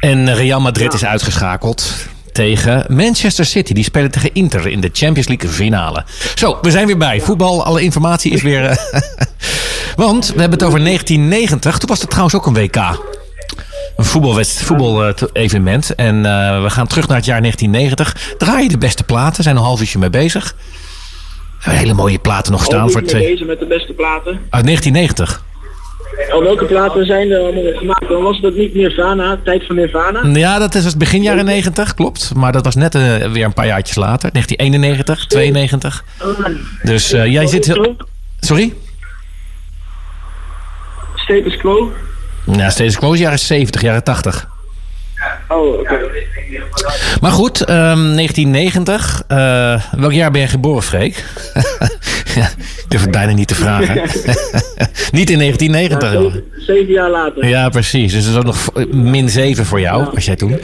En 0.00 0.34
Real 0.34 0.60
Madrid 0.60 0.92
is 0.92 1.04
uitgeschakeld 1.04 1.94
tegen 2.32 2.84
Manchester 2.88 3.44
City. 3.44 3.72
Die 3.72 3.84
spelen 3.84 4.10
tegen 4.10 4.30
Inter 4.32 4.66
in 4.66 4.80
de 4.80 4.90
Champions 4.92 5.28
League 5.28 5.50
finale. 5.50 6.04
Zo, 6.34 6.58
we 6.62 6.70
zijn 6.70 6.86
weer 6.86 6.96
bij. 6.98 7.20
Voetbal, 7.20 7.64
alle 7.64 7.82
informatie 7.82 8.32
is 8.32 8.42
weer... 8.42 8.64
eh, 8.64 8.76
Want 9.96 10.26
we 10.34 10.40
hebben 10.40 10.58
het 10.58 10.68
over 10.68 10.84
1990. 10.84 11.78
Toen 11.78 11.88
was 11.88 12.00
er 12.02 12.08
trouwens 12.08 12.34
ook 12.34 12.46
een 12.46 12.54
WK. 12.54 12.76
Een 13.96 14.04
voetbalwedst- 14.04 14.62
voetbal-evenement. 14.62 15.94
En 15.94 16.26
eh, 16.26 16.62
we 16.62 16.70
gaan 16.70 16.86
terug 16.86 17.06
naar 17.08 17.16
het 17.16 17.26
jaar 17.26 17.40
1990. 17.40 18.34
Draai 18.38 18.62
je 18.62 18.68
de 18.68 18.78
beste 18.78 19.04
platen. 19.04 19.42
Zijn 19.42 19.56
een 19.56 19.62
half 19.62 19.80
uurtje 19.80 19.98
mee 19.98 20.10
bezig. 20.10 20.54
Hele 21.58 21.94
mooie 21.94 22.18
platen 22.18 22.52
nog 22.52 22.64
staan 22.64 22.80
Al 22.80 22.88
voor 22.90 23.02
twee. 23.02 23.30
bezig 23.30 23.46
met 23.46 23.58
de 23.58 23.66
beste 23.66 23.92
platen. 23.92 24.32
Uit 24.50 24.64
1990. 24.64 25.42
Oh, 26.32 26.42
welke 26.42 26.64
platen 26.64 27.06
zijn 27.06 27.30
er 27.30 27.38
allemaal 27.40 27.72
gemaakt? 27.78 28.08
Dan 28.08 28.22
was 28.22 28.40
dat 28.40 28.54
niet 28.54 28.74
Nirvana, 28.74 29.38
tijd 29.44 29.66
van 29.66 29.76
Nirvana. 29.76 30.26
Ja, 30.38 30.58
dat 30.58 30.74
is 30.74 30.84
het 30.84 30.98
begin 30.98 31.22
jaren 31.22 31.44
90, 31.44 31.94
klopt. 31.94 32.34
Maar 32.34 32.52
dat 32.52 32.64
was 32.64 32.74
net 32.74 32.94
eh, 32.94 33.02
weer 33.32 33.44
een 33.44 33.52
paar 33.52 33.66
jaartjes 33.66 33.96
later. 33.96 34.30
1991, 34.32 35.26
92. 35.26 36.04
Dus 36.82 37.12
eh, 37.12 37.26
jij 37.26 37.46
zit... 37.46 37.66
heel- 37.66 37.96
Sorry? 38.40 38.74
Status 41.14 41.56
Quo. 41.56 41.92
Ja, 42.52 42.70
steeds 42.70 42.96
quo 42.96 43.14
jaren 43.14 43.38
70, 43.38 43.80
jaren 43.80 44.02
80. 44.02 44.48
Oh, 45.48 45.78
oké. 45.78 45.98
Maar 47.20 47.30
goed, 47.30 47.60
ehm, 47.60 48.14
1990. 48.14 49.22
eh, 49.26 49.82
welk 49.96 50.12
jaar 50.12 50.30
ben 50.30 50.40
je 50.40 50.46
geboren, 50.46 50.82
Freek? 50.82 51.24
ja, 52.34 52.48
ik 52.56 52.84
durf 52.88 53.02
het 53.02 53.10
bijna 53.10 53.32
niet 53.32 53.48
te 53.48 53.54
vragen. 53.54 53.94
niet 55.18 55.30
in 55.30 55.38
1990. 55.38 56.12
hoor. 56.12 56.30
Zeven, 56.30 56.44
zeven 56.56 56.92
jaar 56.92 57.10
later. 57.10 57.48
Ja, 57.48 57.68
precies. 57.68 58.12
Dus 58.12 58.24
dat 58.24 58.32
is 58.32 58.38
ook 58.38 58.44
nog 58.44 58.86
min 58.90 59.28
7 59.28 59.66
voor 59.66 59.80
jou, 59.80 60.08
was 60.14 60.24
jij 60.24 60.36
toen. 60.36 60.58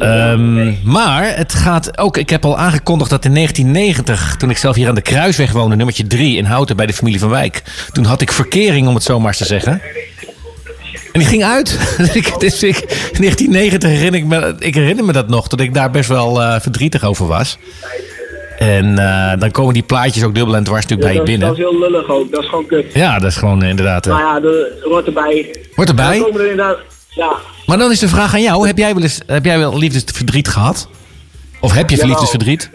Ehm, 0.00 0.74
maar 0.90 1.36
het 1.36 1.54
gaat 1.54 1.98
ook... 1.98 2.16
Ik 2.16 2.30
heb 2.30 2.44
al 2.44 2.58
aangekondigd 2.58 3.10
dat 3.10 3.24
in 3.24 3.34
1990, 3.34 4.36
toen 4.36 4.50
ik 4.50 4.56
zelf 4.58 4.76
hier 4.76 4.88
aan 4.88 4.94
de 4.94 5.00
Kruisweg 5.00 5.52
woonde, 5.52 5.76
nummertje 5.76 6.06
3 6.06 6.36
in 6.36 6.44
Houten 6.44 6.76
bij 6.76 6.86
de 6.86 6.92
familie 6.92 7.20
van 7.20 7.30
Wijk. 7.30 7.62
Toen 7.92 8.04
had 8.04 8.20
ik 8.20 8.32
verkering, 8.32 8.88
om 8.88 8.94
het 8.94 9.02
zo 9.02 9.18
maar 9.18 9.28
eens 9.28 9.38
te 9.38 9.44
zeggen. 9.44 9.80
En 11.12 11.20
die 11.20 11.28
ging 11.28 11.44
uit. 11.44 11.78
Ik, 12.14 12.40
dus 12.40 12.62
ik, 12.62 12.78
1990 12.88 13.90
herinner 13.90 14.20
ik 14.20 14.26
me, 14.26 14.54
ik 14.58 14.74
herinner 14.74 15.04
me 15.04 15.12
dat 15.12 15.28
nog, 15.28 15.48
dat 15.48 15.60
ik 15.60 15.74
daar 15.74 15.90
best 15.90 16.08
wel 16.08 16.42
eh, 16.42 16.60
verdrietig 16.60 17.04
over 17.04 17.26
was. 17.26 17.58
En 18.58 18.98
eh, 18.98 19.40
dan 19.40 19.50
komen 19.50 19.74
die 19.74 19.82
plaatjes 19.82 20.24
ook 20.24 20.34
dubbel 20.34 20.56
en 20.56 20.64
dwars 20.64 20.86
natuurlijk 20.86 21.08
bij 21.08 21.18
dat, 21.18 21.26
je 21.28 21.32
is- 21.34 21.40
dat 21.40 21.50
is 21.50 21.56
binnen. 21.56 21.80
heel 21.80 21.90
lullig 21.90 22.08
ook. 22.10 22.30
Dat 22.32 22.42
is 22.42 22.48
gewoon 22.48 22.66
kut. 22.66 22.84
Ja, 22.94 23.18
dat 23.18 23.30
is 23.30 23.36
gewoon 23.36 23.62
inderdaad... 23.62 24.06
eh, 24.06 24.12
Maar 24.12 24.42
ja, 24.42 24.50
hoort 24.82 25.06
erbij. 25.06 25.54
Hoort 25.74 25.88
erbij? 25.88 26.18
Dan 26.18 26.24
komen 26.26 26.40
er 26.40 26.50
inderdaad... 26.50 26.78
Ja, 27.08 27.32
Maar 27.66 27.78
dan 27.78 27.90
is 27.90 27.98
de 27.98 28.08
vraag 28.08 28.34
aan 28.34 28.42
jou: 28.42 28.66
heb 28.66 28.78
jij 28.78 28.94
wel 28.94 29.02
eens 29.02 29.20
heb 29.26 29.44
jij 29.44 29.58
wel 29.58 29.78
liefdesverdriet 29.78 30.48
gehad? 30.48 30.88
Of 31.60 31.72
heb 31.72 31.90
je 31.90 32.06
liefdesverdriet? 32.06 32.70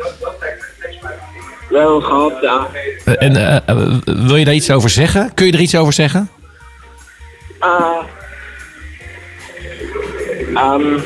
wel 1.69 2.01
gehad, 2.01 2.34
ja. 2.41 2.67
En 3.15 3.36
eh, 3.65 3.75
wil 4.05 4.36
je 4.36 4.45
daar 4.45 4.53
iets 4.53 4.71
over 4.71 4.89
zeggen? 4.89 5.34
Kun 5.34 5.45
je 5.45 5.51
er 5.53 5.60
iets 5.60 5.75
over 5.75 5.93
zeggen? 5.93 6.29
Ah. 7.62 8.04
Ehm 10.56 11.00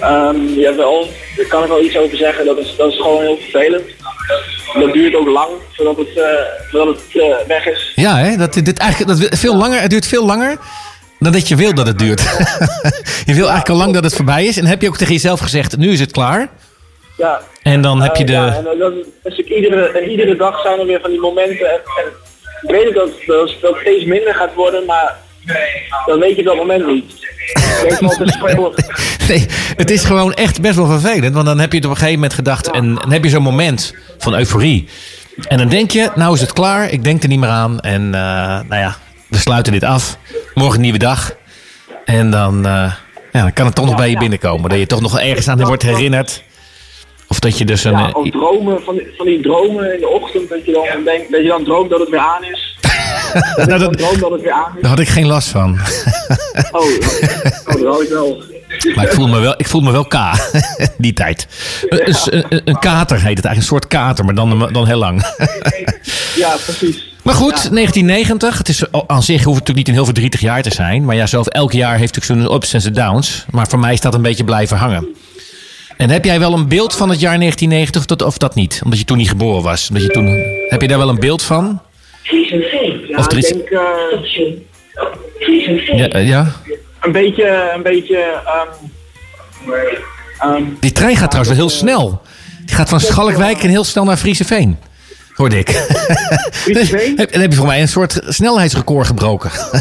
ehm, 0.00 0.46
jawel, 0.46 1.08
daar 1.36 1.46
kan 1.46 1.62
ik 1.62 1.68
wel 1.68 1.82
iets 1.82 1.96
over 1.96 2.16
zeggen. 2.16 2.44
Dat 2.46 2.58
is, 2.58 2.74
dat 2.76 2.92
is 2.92 2.96
gewoon 2.96 3.20
heel 3.22 3.36
vervelend. 3.38 3.84
Dat 4.78 4.92
duurt 4.92 5.14
ook 5.14 5.28
lang 5.28 5.50
voordat 5.72 5.96
het, 5.96 6.16
eh, 6.16 6.24
voordat 6.70 6.96
het 6.96 7.22
eh, 7.22 7.46
weg 7.46 7.66
is. 7.66 7.92
Ja, 7.94 8.16
hè? 8.16 8.36
Dat, 8.36 8.52
dit 8.52 8.78
eigenlijk, 8.78 9.20
dat, 9.20 9.38
veel 9.38 9.56
langer, 9.56 9.80
het 9.80 9.90
duurt 9.90 10.06
veel 10.06 10.26
langer 10.26 10.56
dan 11.18 11.32
dat 11.32 11.48
je 11.48 11.56
wil 11.56 11.74
dat 11.74 11.86
het 11.86 11.98
duurt. 11.98 12.20
je 13.30 13.34
wil 13.34 13.48
eigenlijk 13.48 13.68
al 13.68 13.76
lang 13.76 13.94
dat 13.94 14.04
het 14.04 14.14
voorbij 14.14 14.44
is. 14.44 14.56
En 14.58 14.66
heb 14.66 14.82
je 14.82 14.88
ook 14.88 14.96
tegen 14.96 15.12
jezelf 15.14 15.40
gezegd: 15.40 15.76
nu 15.76 15.92
is 15.92 16.00
het 16.00 16.12
klaar. 16.12 16.48
Ja. 17.16 17.40
En 17.62 17.82
dan 17.82 18.02
heb 18.02 18.16
je 18.16 18.22
Eh, 18.22 18.26
de. 18.28 18.32
ja, 18.32 18.56
en 18.56 18.78
dan- 18.78 19.04
ik 19.36 19.48
iedere, 19.48 19.88
en 19.88 20.10
iedere 20.10 20.36
dag 20.36 20.60
zijn 20.62 20.78
er 20.78 20.86
weer 20.86 21.00
van 21.00 21.10
die 21.10 21.20
momenten. 21.20 21.70
En, 21.70 21.80
weet 22.60 22.86
ook 22.86 22.94
dat, 22.94 23.10
dat, 23.26 23.56
dat 23.60 23.72
het 23.72 23.80
steeds 23.80 24.04
minder 24.04 24.34
gaat 24.34 24.54
worden, 24.54 24.84
maar 24.86 25.16
dan 26.06 26.18
weet 26.18 26.36
je 26.36 26.42
dat 26.42 26.56
moment 26.56 26.86
niet. 26.86 27.04
Ik 27.82 29.46
het 29.76 29.90
is 29.90 30.04
gewoon 30.04 30.34
echt 30.34 30.60
best 30.60 30.76
wel 30.76 30.86
vervelend. 30.86 31.34
Want 31.34 31.46
dan 31.46 31.58
heb 31.58 31.70
je 31.70 31.76
het 31.76 31.86
op 31.86 31.90
een 31.90 31.96
gegeven 31.96 32.20
moment 32.20 32.34
gedacht. 32.34 32.70
En 32.70 32.94
dan 32.94 33.12
heb 33.12 33.24
je 33.24 33.30
zo'n 33.30 33.42
moment 33.42 33.94
van 34.18 34.34
euforie. 34.34 34.88
En 35.48 35.58
dan 35.58 35.68
denk 35.68 35.90
je, 35.90 36.10
nou 36.14 36.34
is 36.34 36.40
het 36.40 36.52
klaar. 36.52 36.90
Ik 36.90 37.04
denk 37.04 37.22
er 37.22 37.28
niet 37.28 37.38
meer 37.38 37.48
aan. 37.48 37.80
En 37.80 38.14
eh, 38.14 38.20
nou 38.68 38.74
ja, 38.74 38.96
we 39.28 39.38
sluiten 39.38 39.72
dit 39.72 39.84
af. 39.84 40.18
Morgen 40.54 40.74
een 40.74 40.80
nieuwe 40.80 40.98
dag. 40.98 41.34
En 42.04 42.30
dan, 42.30 42.66
eh, 42.66 42.92
Ja, 43.32 43.42
dan 43.42 43.52
kan 43.52 43.66
het 43.66 43.74
toch 43.74 43.86
nog 43.86 43.96
bij 43.96 44.10
je 44.10 44.18
binnenkomen. 44.18 44.70
Dat 44.70 44.78
je 44.78 44.86
toch 44.86 45.00
nog 45.00 45.20
ergens 45.20 45.48
aan 45.48 45.64
wordt 45.64 45.82
herinnerd. 45.82 46.42
Of 47.30 47.38
dat 47.38 47.58
je 47.58 47.64
dus 47.64 47.84
een... 47.84 47.92
Ja, 47.92 48.12
eh, 48.12 48.30
dromen, 48.32 48.82
van 48.82 48.94
die, 48.94 49.06
van 49.16 49.26
die 49.26 49.42
dromen 49.42 49.94
in 49.94 50.00
de 50.00 50.08
ochtend, 50.08 50.48
dat 50.48 50.64
je 50.64 50.72
dan, 50.72 51.04
denkt, 51.04 51.30
dat 51.32 51.42
je 51.42 51.48
dan 51.48 51.64
droomt 51.64 51.90
dat 51.90 52.00
het 52.00 52.08
weer 52.08 52.18
aan 52.20 52.44
is. 52.44 52.68
Dat 53.34 53.42
je 53.56 53.64
Nou, 53.66 53.66
dan 53.66 53.78
dat- 53.78 53.98
droomt 53.98 54.20
dat 54.20 54.30
het 54.30 54.40
weer 54.40 54.52
aan 54.52 54.72
is. 54.76 54.80
daar 54.82 54.90
had 54.90 54.98
ik 55.00 55.08
geen 55.08 55.26
last 55.26 55.48
van. 55.48 55.78
Oh, 56.72 56.82
oh 57.66 57.74
dat 57.82 57.84
had 57.84 58.02
ik 58.02 58.08
wel. 58.08 58.42
Maar 58.94 59.04
ik 59.04 59.12
voel 59.12 59.28
me 59.28 59.38
wel, 59.40 59.54
ik 59.56 59.66
voel 59.66 59.80
me 59.80 59.90
wel 59.92 60.04
K. 60.04 60.14
Die 60.98 61.12
tijd. 61.12 61.46
Een, 61.88 62.14
een, 62.30 62.44
een- 62.48 62.60
een 62.64 62.78
kater 62.78 63.16
heet 63.22 63.36
het 63.36 63.44
eigenlijk. 63.46 63.56
Een 63.56 63.62
soort 63.62 63.86
kater, 63.86 64.24
maar 64.24 64.34
dan, 64.34 64.68
dan 64.72 64.86
heel 64.86 64.98
lang. 64.98 65.22
Ja, 66.36 66.56
precies. 66.64 67.14
Maar 67.22 67.34
goed, 67.34 67.52
1990. 67.72 68.58
Het 68.58 68.68
is 68.68 68.92
al- 68.92 69.04
aan 69.08 69.22
zich 69.22 69.44
hoeft 69.44 69.58
het 69.58 69.68
natuurlijk 69.68 69.76
niet 69.76 69.88
een 69.88 69.94
heel 69.94 70.04
verdrietig 70.04 70.40
jaar 70.40 70.62
te 70.62 70.70
zijn. 70.72 71.04
Maar 71.04 71.16
ja, 71.16 71.26
zelf 71.26 71.46
elk 71.46 71.72
jaar 71.72 71.96
heeft 71.96 72.14
natuurlijk 72.14 72.40
zijn 72.42 72.54
ups 72.56 72.72
en 72.72 72.80
zijn 72.80 72.94
downs. 72.94 73.44
Maar 73.50 73.68
voor 73.68 73.78
mij 73.78 73.92
is 73.92 74.00
dat 74.00 74.14
een 74.14 74.22
beetje 74.22 74.44
blijven 74.44 74.76
hangen. 74.76 75.06
En 76.00 76.10
heb 76.10 76.24
jij 76.24 76.38
wel 76.38 76.52
een 76.54 76.68
beeld 76.68 76.96
van 76.96 77.08
het 77.10 77.20
jaar 77.20 77.38
1990 77.38 78.00
of 78.00 78.06
dat, 78.06 78.22
of 78.28 78.38
dat 78.38 78.54
niet? 78.54 78.80
Omdat 78.84 78.98
je 78.98 79.04
toen 79.04 79.16
niet 79.16 79.28
geboren 79.28 79.62
was. 79.62 79.88
Omdat 79.88 80.04
je 80.04 80.10
toen, 80.12 80.26
heb 80.68 80.80
je 80.80 80.88
daar 80.88 80.98
wel 80.98 81.08
een 81.08 81.20
beeld 81.20 81.42
van? 81.42 81.82
Ja, 83.08 83.16
Of 83.16 83.30
er 83.32 83.38
is- 83.38 83.48
ik 83.50 83.56
denk 83.56 83.68
eh, 83.68 83.78
Ja, 85.98 86.08
eh, 86.08 86.28
ja? 86.28 86.46
een 87.00 87.12
beetje, 87.12 87.70
een 87.74 87.82
beetje, 87.82 88.16
ehm, 88.44 88.68
ehm, 90.38 90.62
Die 90.80 90.92
trein 90.92 91.16
gaat 91.16 91.30
trouwens 91.30 91.56
wel 91.56 91.66
heel 91.68 91.76
snel. 91.78 92.20
Die 92.64 92.74
gaat 92.74 92.88
van 92.88 93.00
Schalkwijk 93.00 93.62
en 93.62 93.68
heel 93.68 93.84
snel 93.84 94.04
naar 94.04 94.16
Frieseveen. 94.16 94.76
Hoorde 95.40 95.58
ik. 95.58 95.70
Frieseveen? 96.50 97.16
Heb- 97.16 97.30
Dan 97.32 97.40
heb 97.40 97.50
je 97.50 97.56
voor 97.56 97.66
mij 97.66 97.80
een 97.80 97.88
soort 97.88 98.20
snelheidsrecord 98.28 99.06
gebroken. 99.06 99.50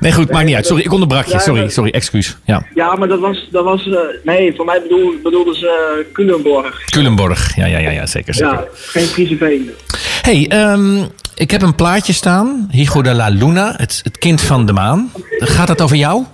nee, 0.00 0.12
goed, 0.12 0.30
maakt 0.30 0.46
niet 0.46 0.54
uit. 0.54 0.66
Sorry, 0.66 0.82
ik 0.82 0.92
onderbrak 0.92 1.26
je. 1.26 1.38
Sorry, 1.38 1.68
sorry, 1.68 1.90
excuus. 1.90 2.36
Ja. 2.44 2.66
ja, 2.74 2.94
maar 2.94 3.08
dat 3.08 3.20
was, 3.20 3.48
dat 3.50 3.64
was 3.64 3.86
eh, 3.86 3.98
nee, 4.24 4.54
voor 4.56 4.64
mij 4.64 4.82
bedoel, 4.82 5.14
bedoelden 5.22 5.54
ze 5.54 6.04
uh, 6.06 6.12
Culemborg. 6.12 6.84
Culemborg. 6.84 7.56
Ja, 7.56 7.66
ja, 7.66 7.78
ja, 7.78 7.90
ja 7.90 8.06
zeker. 8.06 8.34
zeker. 8.34 8.52
Ja, 8.52 8.64
geen 8.72 9.06
Frieseveen. 9.06 9.70
hey, 10.22 10.46
ehm, 10.48 11.04
ik 11.34 11.50
heb 11.50 11.62
een 11.62 11.74
plaatje 11.74 12.12
staan. 12.12 12.68
Hijo 12.70 13.02
de 13.02 13.14
la 13.14 13.28
Luna, 13.28 13.74
het, 13.76 14.00
het 14.02 14.18
kind 14.18 14.40
van 14.40 14.66
de 14.66 14.72
maan. 14.72 15.12
Gaat 15.38 15.66
dat 15.66 15.80
over 15.80 15.96
jou? 15.96 16.24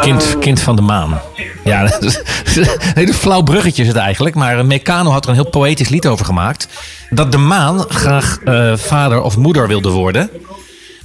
Kind, 0.00 0.38
kind 0.38 0.60
van 0.60 0.76
de 0.76 0.82
maan. 0.82 1.20
Ja, 1.64 1.82
dat 1.86 2.02
is 2.02 2.16
een 2.56 2.66
hele 2.94 3.14
flauw 3.14 3.42
bruggetje 3.42 3.82
is 3.82 3.88
het 3.88 3.96
eigenlijk. 3.96 4.34
Maar 4.34 4.66
Meccano 4.66 5.10
had 5.10 5.24
er 5.24 5.30
een 5.30 5.36
heel 5.36 5.50
poëtisch 5.50 5.88
lied 5.88 6.06
over 6.06 6.24
gemaakt. 6.24 6.68
Dat 7.10 7.32
de 7.32 7.38
maan 7.38 7.84
graag 7.88 8.38
eh, 8.44 8.76
vader 8.76 9.22
of 9.22 9.36
moeder 9.36 9.68
wilde 9.68 9.90
worden. 9.90 10.30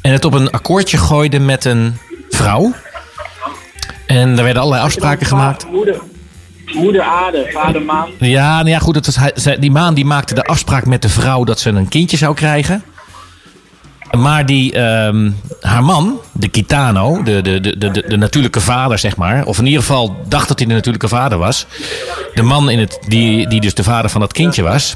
En 0.01 0.11
het 0.11 0.25
op 0.25 0.33
een 0.33 0.51
akkoordje 0.51 0.97
gooide 0.97 1.39
met 1.39 1.65
een 1.65 1.97
vrouw. 2.29 2.73
En 4.05 4.37
er 4.37 4.43
werden 4.43 4.61
allerlei 4.61 4.83
afspraken 4.83 5.25
gemaakt. 5.25 5.65
Moeder, 5.71 5.99
moeder 6.73 7.01
aarde, 7.01 7.49
vader 7.51 7.81
maan. 7.81 8.09
Ja, 8.19 8.55
nou 8.55 8.69
ja, 8.69 8.79
goed. 8.79 8.95
Het 8.95 9.05
was, 9.05 9.55
die 9.59 9.71
maan 9.71 9.93
die 9.93 10.05
maakte 10.05 10.33
de 10.33 10.43
afspraak 10.43 10.85
met 10.85 11.01
de 11.01 11.09
vrouw 11.09 11.43
dat 11.43 11.59
ze 11.59 11.69
een 11.69 11.87
kindje 11.87 12.17
zou 12.17 12.35
krijgen. 12.35 12.83
Maar 14.17 14.45
die, 14.45 14.73
ehm, 14.73 15.31
haar 15.61 15.83
man, 15.83 16.19
de 16.31 16.47
Kitano, 16.47 17.23
de, 17.23 17.41
de, 17.41 17.59
de, 17.59 17.77
de, 17.77 18.03
de 18.07 18.17
natuurlijke 18.17 18.61
vader, 18.61 18.99
zeg 18.99 19.15
maar. 19.17 19.45
Of 19.45 19.57
in 19.59 19.65
ieder 19.65 19.81
geval 19.81 20.15
dacht 20.27 20.47
dat 20.47 20.59
hij 20.59 20.67
de 20.67 20.73
natuurlijke 20.73 21.07
vader 21.07 21.37
was. 21.37 21.65
De 22.33 22.41
man 22.43 22.69
in 22.69 22.79
het, 22.79 22.99
die, 23.07 23.47
die 23.47 23.61
dus 23.61 23.73
de 23.73 23.83
vader 23.83 24.09
van 24.09 24.21
dat 24.21 24.33
kindje 24.33 24.61
was. 24.61 24.95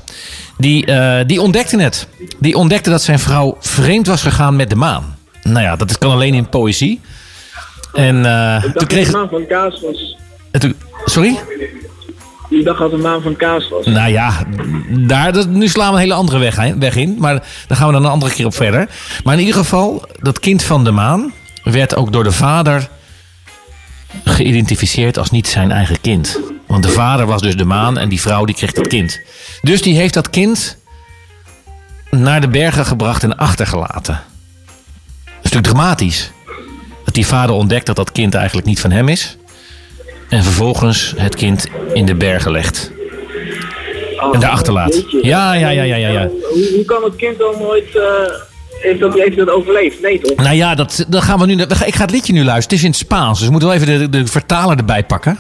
Die, 0.58 0.86
eh, 0.86 1.26
die 1.28 1.42
ontdekte 1.42 1.82
het. 1.82 2.08
Die 2.40 2.56
ontdekte 2.56 2.90
dat 2.90 3.02
zijn 3.02 3.20
vrouw 3.20 3.58
vreemd 3.60 4.08
was 4.08 4.22
gegaan 4.22 4.56
met 4.56 4.70
de 4.70 4.76
maan. 4.76 5.18
Nou 5.44 5.62
ja, 5.62 5.76
dat 5.76 5.98
kan 5.98 6.12
alleen 6.12 6.34
in 6.34 6.50
poëzie. 6.50 7.02
En 7.94 8.26
eh, 8.26 8.64
toen 8.64 8.88
kreeg... 8.88 9.06
de 9.06 9.12
maan 9.18 9.30
van 9.30 9.48
kaas 9.48 9.82
was. 9.82 10.18
en 10.52 10.60
toen- 10.60 10.76
sorry? 11.06 11.40
Ik 12.50 12.64
dacht 12.64 12.80
dat 12.80 12.92
de 12.92 12.98
maan 12.98 13.22
van 13.22 13.36
kaas 13.36 13.70
was. 13.70 13.86
Nou 13.86 14.12
ja, 14.12 14.46
daar, 14.90 15.34
dat, 15.34 15.48
nu 15.48 15.68
slaan 15.68 15.90
we 15.90 15.94
een 15.94 16.02
hele 16.02 16.14
andere 16.14 16.38
weg, 16.38 16.74
weg 16.80 16.96
in. 16.96 17.16
Maar 17.20 17.34
daar 17.68 17.78
gaan 17.78 17.88
we 17.88 17.94
dan 17.94 18.06
een 18.06 18.12
andere 18.12 18.32
keer 18.32 18.46
op 18.46 18.56
verder. 18.56 18.90
Maar 19.24 19.34
in 19.34 19.40
ieder 19.40 19.56
geval, 19.56 20.08
dat 20.20 20.40
kind 20.40 20.64
van 20.64 20.84
de 20.84 20.92
maan 20.92 21.34
werd 21.64 21.96
ook 21.96 22.14
door 22.14 22.24
de 22.24 22.32
vader 22.32 22.90
geïdentificeerd 24.24 25.18
als 25.18 25.32
niet 25.32 25.48
zijn 25.48 25.72
eigen 25.72 26.02
kind. 26.02 26.40
Want 26.68 26.84
de 26.84 26.90
vader 26.90 27.26
was 27.26 27.42
dus 27.42 27.58
de 27.58 27.66
maan 27.66 27.98
en 27.98 28.10
die 28.10 28.22
vrouw 28.22 28.46
die 28.46 28.56
kreeg 28.56 28.72
dat 28.72 28.88
kind. 28.88 29.20
Dus 29.62 29.82
die 29.82 29.96
heeft 29.96 30.14
dat 30.14 30.30
kind 30.30 30.78
naar 32.10 32.42
de 32.42 32.48
bergen 32.48 32.86
gebracht 32.86 33.24
en 33.24 33.38
achtergelaten. 33.38 34.22
Is 35.26 35.52
natuurlijk 35.52 35.68
dramatisch. 35.68 36.32
Dat 37.06 37.14
die 37.14 37.26
vader 37.26 37.56
ontdekt 37.56 37.86
dat 37.86 37.96
dat 37.96 38.12
kind 38.12 38.34
eigenlijk 38.34 38.68
niet 38.68 38.80
van 38.80 38.92
hem 38.92 39.10
is. 39.10 39.38
En 40.36 40.44
vervolgens 40.44 41.14
het 41.18 41.36
kind 41.36 41.68
in 41.94 42.06
de 42.06 42.16
bergen 42.16 42.52
legt. 42.52 42.92
En 44.34 44.40
daar 44.40 44.50
achterlaat. 44.50 45.04
Ja, 45.22 45.54
ja, 45.54 45.70
ja, 45.70 45.84
ja, 45.84 45.96
ja. 45.96 46.10
ja. 46.10 46.28
Hoe, 46.28 46.72
hoe 46.76 46.86
kan 46.86 47.04
het 47.04 47.16
kind 47.16 47.38
dan 47.38 47.56
nooit... 47.60 47.96
eh 47.96 48.04
heeft, 48.80 49.00
dat, 49.00 49.14
heeft 49.14 49.38
dat 49.38 49.50
overleefd? 49.50 50.02
Nee 50.02 50.20
toch? 50.20 50.36
Nou 50.36 50.56
ja, 50.56 50.76
dat, 50.76 51.06
dat 51.08 51.24
gaan 51.24 51.40
we 51.40 51.46
nu. 51.46 51.62
Ik 51.62 51.96
ga 51.96 52.02
het 52.02 52.12
liedje 52.12 52.34
nu 52.34 52.44
luisteren. 52.44 52.64
Het 52.64 52.72
is 52.72 52.84
in 52.84 52.90
het 52.90 52.98
Spaans, 52.98 53.38
dus 53.38 53.46
we 53.46 53.52
moeten 53.52 53.70
wel 53.70 53.78
even 53.78 54.00
de, 54.00 54.10
de 54.10 54.28
vertaler 54.28 54.78
erbij 54.78 55.04
pakken. 55.04 55.40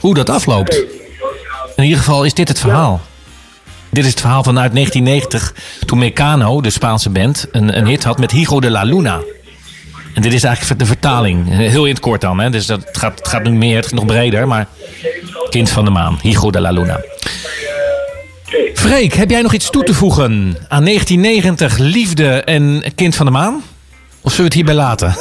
Hoe 0.00 0.14
dat 0.14 0.30
afloopt. 0.30 0.84
In 1.76 1.84
ieder 1.84 1.98
geval 1.98 2.24
is 2.24 2.34
dit 2.34 2.48
het 2.48 2.58
verhaal. 2.58 3.00
Dit 3.90 4.04
is 4.04 4.10
het 4.10 4.20
verhaal 4.20 4.42
vanuit 4.42 4.72
1990, 4.72 5.54
toen 5.86 5.98
Mecano, 5.98 6.60
de 6.60 6.70
Spaanse 6.70 7.10
band, 7.10 7.46
een, 7.52 7.76
een 7.76 7.86
hit 7.86 8.04
had 8.04 8.18
met 8.18 8.30
Hijo 8.30 8.60
de 8.60 8.70
la 8.70 8.82
Luna. 8.82 9.20
En 10.14 10.22
dit 10.22 10.32
is 10.32 10.44
eigenlijk 10.44 10.80
de 10.80 10.86
vertaling. 10.86 11.48
Heel 11.48 11.84
in 11.84 11.92
het 11.92 12.00
kort 12.00 12.20
dan, 12.20 12.40
hè? 12.40 12.50
dus 12.50 12.66
dat 12.66 12.84
het 12.84 12.98
gaat, 12.98 13.18
het 13.18 13.28
gaat 13.28 13.42
nu 13.42 13.50
meer, 13.50 13.76
het 13.76 13.84
gaat 13.84 13.94
nog 13.94 14.06
breder, 14.06 14.48
maar 14.48 14.66
Kind 15.50 15.70
van 15.70 15.84
de 15.84 15.90
Maan, 15.90 16.18
Hijo 16.22 16.50
de 16.50 16.60
la 16.60 16.70
Luna. 16.70 17.00
Freek, 18.74 19.14
heb 19.14 19.30
jij 19.30 19.42
nog 19.42 19.52
iets 19.52 19.70
toe 19.70 19.84
te 19.84 19.94
voegen 19.94 20.56
aan 20.68 20.84
1990, 20.84 21.78
liefde 21.78 22.28
en 22.28 22.82
Kind 22.94 23.16
van 23.16 23.26
de 23.26 23.32
Maan? 23.32 23.62
Of 24.20 24.32
zullen 24.32 24.36
we 24.36 24.42
het 24.42 24.54
hierbij 24.54 24.74
laten? 24.74 25.14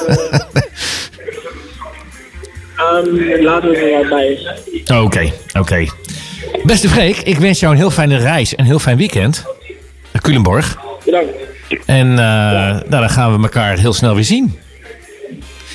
Ehm, 2.77 3.43
laten 3.43 3.69
we 3.69 4.05
bij. 4.85 4.97
Oké, 4.97 5.31
oké. 5.59 5.85
Beste 6.63 6.89
Freek, 6.89 7.17
ik 7.17 7.37
wens 7.37 7.59
jou 7.59 7.73
een 7.73 7.79
heel 7.79 7.91
fijne 7.91 8.17
reis 8.17 8.55
en 8.55 8.59
een 8.59 8.65
heel 8.65 8.79
fijn 8.79 8.97
weekend. 8.97 9.43
Naar 10.11 10.21
Culemborg. 10.21 10.77
Bedankt. 11.05 11.29
En 11.85 12.09
eh, 12.09 12.15
nou, 12.15 12.83
dan 12.89 13.09
gaan 13.09 13.35
we 13.35 13.43
elkaar 13.43 13.77
heel 13.77 13.93
snel 13.93 14.15
weer 14.15 14.23
zien. 14.23 14.59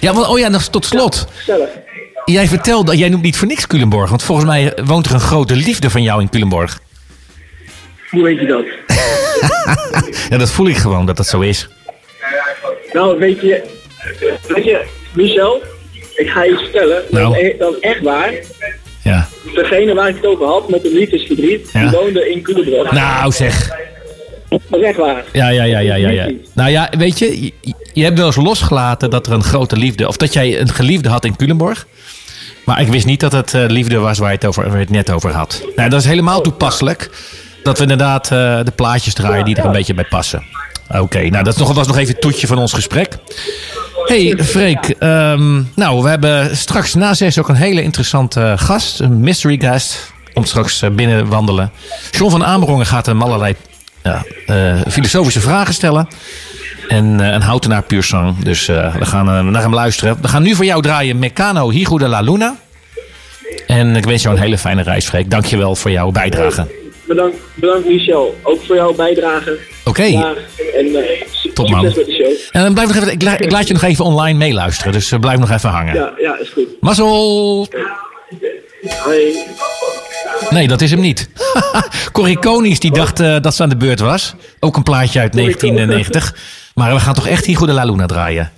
Ja, 0.02 0.12
want, 0.12 0.26
oh 0.28 0.38
ja, 0.38 0.48
nog 0.48 0.62
tot 0.62 0.84
slot. 0.84 1.26
Gezellig. 1.36 1.68
Jij 2.24 2.46
vertelde, 2.46 2.96
jij 2.96 3.08
noemt 3.08 3.22
niet 3.22 3.36
voor 3.36 3.46
niks 3.48 3.66
Culemborg. 3.66 4.10
Want 4.10 4.22
volgens 4.22 4.46
mij 4.46 4.72
woont 4.84 5.06
er 5.06 5.14
een 5.14 5.20
grote 5.20 5.54
liefde 5.56 5.90
van 5.90 6.02
jou 6.02 6.20
in 6.20 6.28
Culemborg. 6.30 6.80
Hoe 8.10 8.22
weet 8.22 8.40
je 8.40 8.46
dat? 8.46 8.64
Ja, 10.30 10.38
dat 10.38 10.50
voel 10.50 10.68
ik 10.68 10.76
gewoon 10.76 11.06
dat 11.06 11.16
dat 11.16 11.26
zo 11.26 11.40
is. 11.40 11.68
Nou, 12.92 13.18
weet 13.18 13.40
je... 13.40 13.62
Weet 14.48 14.64
je, 14.64 14.84
Michel... 15.12 15.62
Ik 16.14 16.28
ga 16.30 16.44
je 16.44 16.56
vertellen. 16.56 17.02
Dat, 17.10 17.10
Nou. 17.10 17.36
e- 17.36 17.56
dat 17.58 17.72
is 17.74 17.80
echt 17.80 18.00
waar. 18.02 18.32
Ja. 19.02 19.28
Degene 19.54 19.94
waar 19.94 20.08
ik 20.08 20.14
het 20.16 20.26
over 20.26 20.46
had, 20.46 20.68
met 20.68 20.82
de 20.82 20.92
liefdesverdriet, 20.92 21.70
Ja. 21.72 21.80
die 21.80 21.90
woonde 21.98 22.30
in 22.30 22.42
Culemborg. 22.42 22.90
Nou 22.92 23.32
zeg. 23.32 23.70
Ja, 25.32 25.48
ja, 25.48 25.64
ja, 25.64 25.78
ja, 25.78 25.94
ja, 25.94 26.08
ja. 26.08 26.30
Nou 26.54 26.70
ja, 26.70 26.90
weet 26.98 27.18
je, 27.18 27.44
je, 27.44 27.52
je 27.92 28.04
hebt 28.04 28.18
wel 28.18 28.26
eens 28.26 28.36
losgelaten 28.36 29.10
dat 29.10 29.26
er 29.26 29.32
een 29.32 29.42
grote 29.42 29.76
liefde, 29.76 30.08
of 30.08 30.16
dat 30.16 30.32
jij 30.32 30.60
een 30.60 30.68
geliefde 30.68 31.08
had 31.08 31.24
in 31.24 31.36
Culemborg. 31.36 31.86
Maar 32.64 32.80
ik 32.80 32.88
wist 32.88 33.06
niet 33.06 33.20
dat 33.20 33.32
het 33.32 33.54
eh, 33.54 33.64
liefde 33.66 33.98
was 33.98 34.18
waar 34.18 34.28
je 34.28 34.34
het, 34.34 34.46
over, 34.46 34.62
waar 34.64 34.72
je 34.72 34.78
het 34.78 34.90
net 34.90 35.10
over 35.10 35.32
had. 35.32 35.62
Nou, 35.76 35.88
dat 35.88 36.00
is 36.00 36.06
helemaal 36.06 36.40
toepasselijk. 36.40 37.10
Dat 37.62 37.76
we 37.76 37.82
inderdaad 37.82 38.24
eh, 38.24 38.64
de 38.64 38.72
plaatjes 38.74 39.14
draaien 39.14 39.44
die 39.44 39.56
er 39.56 39.64
een 39.64 39.72
beetje 39.72 39.94
bij 39.94 40.04
passen. 40.04 40.42
Oké, 41.00 41.28
nou 41.28 41.44
dat 41.44 41.56
was 41.56 41.86
nog 41.86 41.96
even 41.96 42.12
het 42.12 42.20
toetje 42.20 42.46
van 42.46 42.58
ons 42.58 42.72
gesprek. 42.72 43.18
Hey 44.04 44.38
Freek, 44.38 44.88
ehm, 44.98 45.62
nou 45.74 46.02
we 46.02 46.08
hebben 46.08 46.56
straks 46.56 46.94
na 46.94 47.14
zes 47.14 47.38
ook 47.38 47.48
een 47.48 47.54
hele 47.54 47.82
interessante 47.82 48.54
gast. 48.56 49.00
Een 49.00 49.20
mystery 49.20 49.58
guest. 49.60 50.12
Komt 50.32 50.48
straks 50.48 50.82
eh, 50.82 50.90
binnen 50.90 51.28
wandelen. 51.28 51.72
John 52.10 52.30
van 52.30 52.44
Amerongen 52.44 52.86
gaat 52.86 53.06
hem 53.06 53.22
allerlei 53.22 53.54
ja, 54.02 54.24
eh, 54.46 54.80
filosofische 54.88 55.40
vragen 55.40 55.74
stellen. 55.74 56.08
En 56.88 57.20
eh, 57.20 57.32
een 57.32 57.42
houtenaar 57.42 57.82
puur 57.82 58.02
zang. 58.02 58.38
Dus 58.44 58.68
eh, 58.68 58.96
we 58.96 59.04
gaan 59.04 59.50
naar 59.52 59.62
hem 59.62 59.74
luisteren. 59.74 60.18
We 60.22 60.28
gaan 60.28 60.42
nu 60.42 60.54
voor 60.54 60.64
jou 60.64 60.82
draaien 60.82 61.18
Meccano 61.18 61.70
Higo 61.70 61.98
de 61.98 62.08
la 62.08 62.20
Luna. 62.20 62.56
En 63.66 63.96
ik 63.96 64.04
wens 64.04 64.22
jou 64.22 64.34
een 64.36 64.42
hele 64.42 64.58
fijne 64.58 64.82
reis, 64.82 65.06
Freek. 65.08 65.30
Dank 65.30 65.44
je 65.44 65.56
wel 65.56 65.74
voor 65.74 65.90
jouw 65.90 66.10
bijdrage. 66.10 66.66
Bedankt, 67.04 67.36
bedankt 67.54 67.88
Michel. 67.88 68.38
Ook 68.42 68.62
voor 68.66 68.76
jouw 68.76 68.94
bijdrage. 68.94 69.58
Oké. 69.84 70.02
En 70.02 71.04
Top, 71.54 71.70
man. 71.70 71.82
met 71.84 71.94
de 71.94 72.38
show. 72.50 72.62
En 72.64 72.74
blijf 72.74 72.88
nog 72.88 72.96
even, 72.96 73.12
ik, 73.12 73.22
la- 73.22 73.38
ik 73.38 73.50
laat 73.50 73.66
je 73.66 73.72
nog 73.72 73.82
even 73.82 74.04
online 74.04 74.38
meeluisteren. 74.38 74.92
Dus 74.92 75.12
blijf 75.20 75.38
nog 75.38 75.50
even 75.50 75.68
hangen. 75.68 75.94
Ja, 75.94 76.12
ja, 76.18 76.38
is 76.38 76.48
goed. 76.48 76.66
Mazzel! 76.80 77.66
Hoi. 77.70 78.61
Nee, 80.50 80.68
dat 80.68 80.80
is 80.80 80.90
hem 80.90 81.00
niet. 81.00 81.28
Corrie 82.12 82.38
die 82.78 82.92
dacht 82.92 83.20
eh, 83.20 83.36
dat 83.40 83.54
ze 83.54 83.62
aan 83.62 83.68
de 83.68 83.76
beurt 83.76 84.00
was. 84.00 84.34
Ook 84.60 84.76
een 84.76 84.82
plaatje 84.82 85.20
uit 85.20 85.32
1990. 85.32 86.34
Maar 86.74 86.94
we 86.94 87.00
gaan 87.00 87.14
toch 87.14 87.26
echt 87.26 87.44
hier 87.44 87.56
Goede 87.56 87.72
Laluna 87.72 88.06
draaien. 88.06 88.50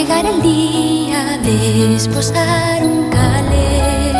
llegar 0.00 0.24
el 0.24 0.40
día 0.40 1.38
de 1.42 1.96
esposar 1.96 2.82
un 2.82 3.10
calé. 3.10 4.12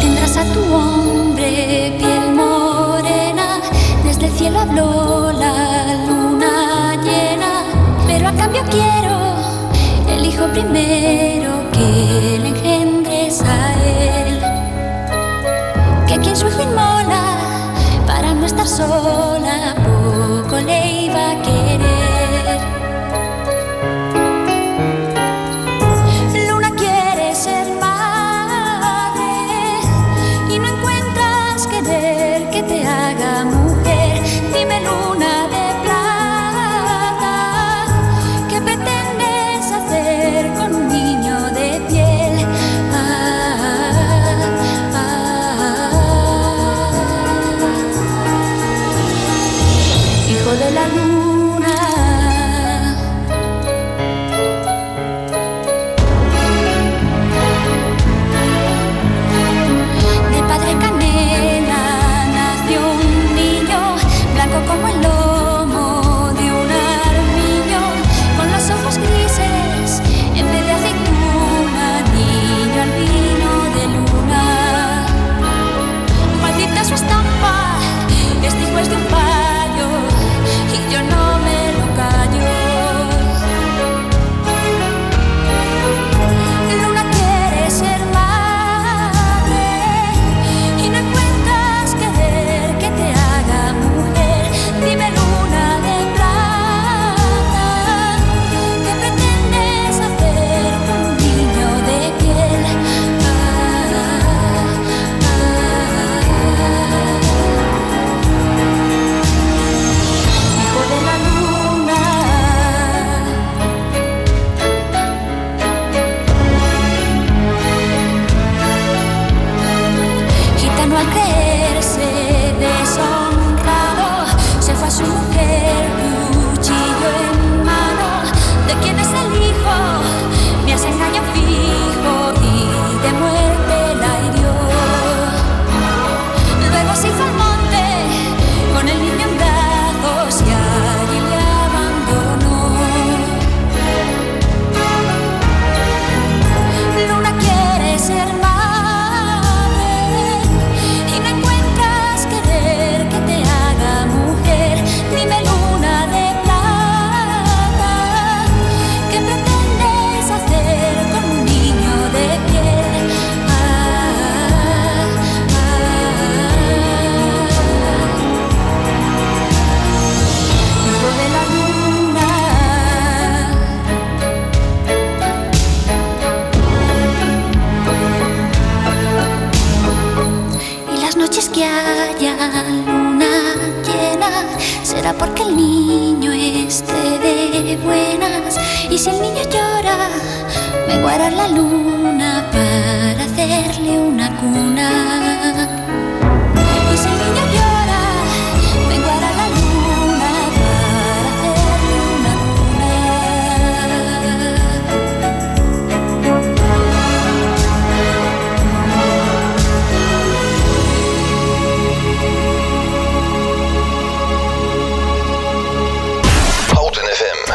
Tendrás 0.00 0.36
a 0.36 0.44
tu 0.52 0.62
hombre 0.74 1.94
piel 1.98 2.34
morena, 2.34 3.60
desde 4.02 4.26
el 4.26 4.32
cielo 4.32 4.58
habló 4.58 5.30
la 5.30 5.94
luna 6.08 6.96
llena, 7.04 7.52
pero 8.08 8.26
a 8.26 8.32
cambio 8.32 8.62
quiero, 8.68 9.16
el 10.12 10.26
hijo 10.26 10.44
primero 10.48 11.50
que 11.72 12.37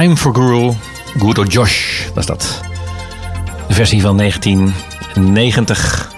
I'm 0.00 0.16
for 0.16 0.34
Guru, 0.34 0.72
Good 1.18 1.38
or 1.38 1.46
Josh 1.46 2.06
was 2.14 2.26
dat. 2.26 2.60
De 3.68 3.74
versie 3.74 4.00
van 4.00 4.16
1990. 4.16 6.12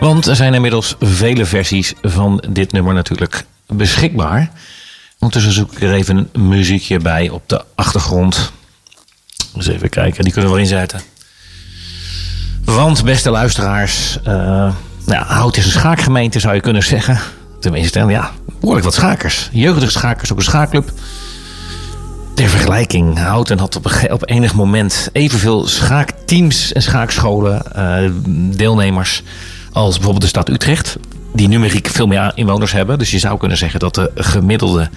Want 0.00 0.26
er 0.26 0.36
zijn 0.36 0.54
inmiddels 0.54 0.96
vele 1.00 1.46
versies 1.46 1.94
van 2.02 2.44
dit 2.48 2.72
nummer 2.72 2.94
natuurlijk 2.94 3.44
beschikbaar. 3.66 4.50
Ondertussen 5.18 5.52
zoek 5.52 5.72
ik 5.72 5.82
er 5.82 5.92
even 5.92 6.28
een 6.32 6.48
muziekje 6.48 6.98
bij 6.98 7.28
op 7.28 7.42
de 7.46 7.64
achtergrond. 7.74 8.52
Dus 9.54 9.66
even 9.66 9.88
kijken, 9.88 10.24
die 10.24 10.32
kunnen 10.32 10.50
we 10.50 10.56
wel 10.56 10.66
inzetten. 10.66 11.00
Want, 12.64 13.04
beste 13.04 13.30
luisteraars, 13.30 14.18
eh 14.24 14.72
nou, 15.06 15.24
Hout 15.24 15.56
is 15.56 15.64
een 15.64 15.70
schaakgemeente 15.70 16.40
zou 16.40 16.54
je 16.54 16.60
kunnen 16.60 16.82
zeggen. 16.82 17.18
Tenminste, 17.60 18.04
ja, 18.04 18.30
behoorlijk 18.60 18.84
wat 18.84 18.94
schakers. 18.94 19.48
Jeugdige 19.52 19.90
schakers, 19.90 20.32
ook 20.32 20.38
een 20.38 20.44
schaakclub. 20.44 20.92
Ter 22.40 22.48
vergelijking, 22.48 23.18
Houten 23.18 23.58
had 23.58 23.76
op, 23.76 23.86
op 24.10 24.28
enig 24.28 24.54
moment 24.54 25.08
evenveel 25.12 25.66
schaakteams 25.66 26.72
en 26.72 26.82
schaakscholen, 26.82 27.72
eh, 27.72 28.10
deelnemers, 28.56 29.22
als 29.72 29.94
bijvoorbeeld 29.94 30.22
de 30.22 30.28
stad 30.28 30.48
Utrecht. 30.48 30.96
Die 31.32 31.48
numeriek 31.48 31.88
veel 31.88 32.06
meer 32.06 32.32
inwoners 32.34 32.72
hebben. 32.72 32.98
Dus 32.98 33.10
je 33.10 33.18
zou 33.18 33.38
kunnen 33.38 33.56
zeggen 33.56 33.80
dat 33.80 33.94
de 33.94 34.10
gemiddelde 34.14 34.90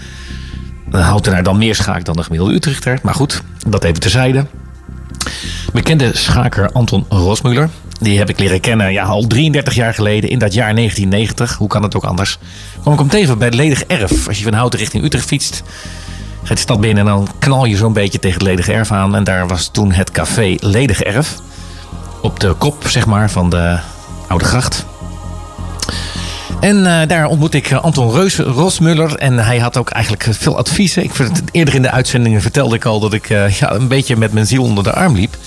eh, 0.92 1.08
Houtenaar 1.08 1.44
dan 1.44 1.58
meer 1.58 1.76
schaakt 1.76 2.06
dan 2.06 2.16
de 2.16 2.24
gemiddelde 2.24 2.54
Utrechter. 2.54 3.00
Maar 3.02 3.16
goed, 3.16 3.42
dat 3.68 3.84
even 3.84 4.00
terzijde. 4.00 4.46
Bekende 5.74 6.18
schaker 6.18 6.72
Anton 6.72 7.06
Rosmuller. 7.10 7.70
Die 8.00 8.18
heb 8.18 8.30
ik 8.30 8.40
leren 8.40 8.60
kennen 8.60 8.94
ja, 8.94 9.04
al 9.04 9.28
33 9.28 9.76
jaar 9.76 9.94
geleden, 9.94 10.30
in 10.30 10.40
dat 10.40 10.54
jaar 10.54 10.76
1990. 10.76 11.58
Hoe 11.58 11.68
kan 11.68 11.84
het 11.84 11.96
ook 11.96 12.04
anders? 12.04 12.38
Kwam 12.82 12.94
ik 12.94 13.00
hem 13.00 13.10
tegen 13.10 13.38
bij 13.38 13.48
het 13.48 13.56
Ledig 13.56 13.84
Erf. 13.84 14.28
Als 14.28 14.38
je 14.38 14.44
van 14.44 14.54
Houten 14.54 14.80
richting 14.80 15.04
Utrecht 15.04 15.26
fietst, 15.28 15.64
ga 16.44 16.50
je 16.50 16.56
de 16.56 16.62
stad 16.62 16.82
binnen 16.82 17.08
en 17.08 17.14
dan 17.14 17.28
knal 17.40 17.66
je 17.66 17.76
zo'n 17.76 17.94
beetje 17.94 18.20
tegen 18.20 18.38
het 18.38 18.48
Ledig 18.48 18.70
Erf 18.70 18.92
aan. 18.92 19.16
En 19.16 19.24
daar 19.24 19.48
was 19.48 19.68
toen 19.68 19.92
het 19.92 20.12
café 20.12 20.56
Ledig 20.60 21.02
Erf. 21.02 21.36
Op 22.22 22.40
de 22.40 22.54
kop, 22.54 22.88
zeg 22.88 23.06
maar, 23.06 23.30
van 23.30 23.50
de 23.50 23.80
Oude 24.28 24.46
Gracht. 24.46 24.86
En 26.60 26.86
eh, 26.86 27.08
daar 27.08 27.26
ontmoette 27.26 27.58
ik 27.58 27.72
eh, 27.72 27.84
Anton 27.84 28.12
Reus, 28.12 28.38
Rosmuller. 28.38 29.16
En 29.16 29.38
hij 29.38 29.60
had 29.60 29.78
ook 29.78 29.90
eigenlijk 29.90 30.28
veel 30.30 30.58
adviezen. 30.58 31.04
Ik, 31.04 31.12
eerder 31.52 31.76
in 31.76 31.82
de 31.82 31.92
uitzendingen 31.92 32.42
vertelde 32.42 32.76
ik 32.76 32.86
al 32.86 33.00
dat 33.00 33.14
ik 33.14 33.30
eh, 33.30 33.50
ja, 33.50 33.72
een 33.72 33.88
beetje 33.88 34.18
met 34.18 34.34
mijn 34.34 34.48
ziel 34.48 34.64
onder 34.64 34.84
de 34.84 34.94
arm 34.94 35.16
liep. 35.16 35.38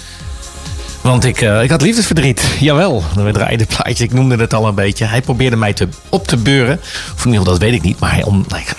Want 1.01 1.25
ik, 1.25 1.41
ik 1.41 1.71
had 1.71 1.83
liefdesverdriet. 1.83 2.43
Jawel, 2.61 3.05
we 3.15 3.33
draaiden 3.33 3.67
plaatje. 3.67 4.05
Ik 4.05 4.13
noemde 4.13 4.37
het 4.37 4.55
al 4.55 4.67
een 4.67 4.75
beetje. 4.75 5.05
Hij 5.05 5.21
probeerde 5.21 5.57
mij 5.57 5.73
te, 5.73 5.89
op 6.09 6.27
te 6.27 6.37
beuren. 6.37 6.79
Of 7.15 7.25
in 7.25 7.31
ieder 7.33 7.39
geval, 7.39 7.45
dat 7.45 7.59
weet 7.59 7.75
ik 7.75 7.83
niet. 7.83 7.99
Maar 7.99 8.13
hij 8.13 8.25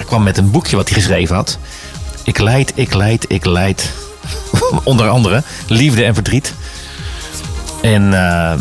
kwam 0.06 0.24
met 0.24 0.38
een 0.38 0.52
boekje 0.52 0.76
wat 0.76 0.90
hij 0.90 0.98
geschreven 0.98 1.36
had. 1.36 1.60
Ik 2.28 2.40
leid, 2.40 2.72
ik 2.76 2.94
leid, 2.94 3.26
ik 3.28 3.46
leid. 3.46 3.92
Onder 4.84 5.10
andere 5.10 5.44
liefde 5.68 6.04
en 6.04 6.14
verdriet. 6.14 6.54
En, 7.82 8.14
eh, 8.14 8.54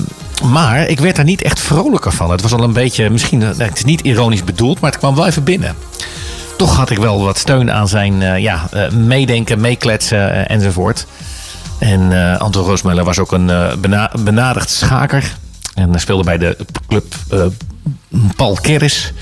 maar 0.50 0.88
ik 0.88 1.00
werd 1.00 1.16
daar 1.16 1.24
niet 1.24 1.42
echt 1.42 1.60
vrolijker 1.60 2.12
van. 2.12 2.30
Het 2.30 2.42
was 2.42 2.52
al 2.52 2.62
een 2.62 2.72
beetje, 2.72 3.10
misschien, 3.10 3.42
eh, 3.42 3.48
het 3.56 3.76
is 3.76 3.84
niet 3.84 4.00
ironisch 4.00 4.44
bedoeld, 4.44 4.80
maar 4.80 4.90
het 4.90 4.98
kwam 4.98 5.14
wel 5.14 5.26
even 5.26 5.44
binnen. 5.44 5.74
Toch 6.56 6.76
had 6.76 6.90
ik 6.90 6.98
wel 6.98 7.22
wat 7.22 7.38
steun 7.38 7.72
aan 7.72 7.88
zijn 7.88 8.22
eh, 8.22 8.38
ja, 8.38 8.68
meedenken, 8.92 9.60
meekletsen 9.60 10.48
enzovoort. 10.48 11.06
En 11.78 12.38
Anton 12.38 12.64
Roosmuller 12.64 13.04
was 13.04 13.18
ook 13.18 13.32
een 13.32 13.50
bena 13.80 14.12
benadigd 14.18 14.70
schaker. 14.70 15.36
En 15.74 16.00
speelde 16.00 16.24
bij 16.24 16.38
de 16.38 16.56
club 16.88 17.14
Paul 18.36 18.58
Keris. 18.60 19.12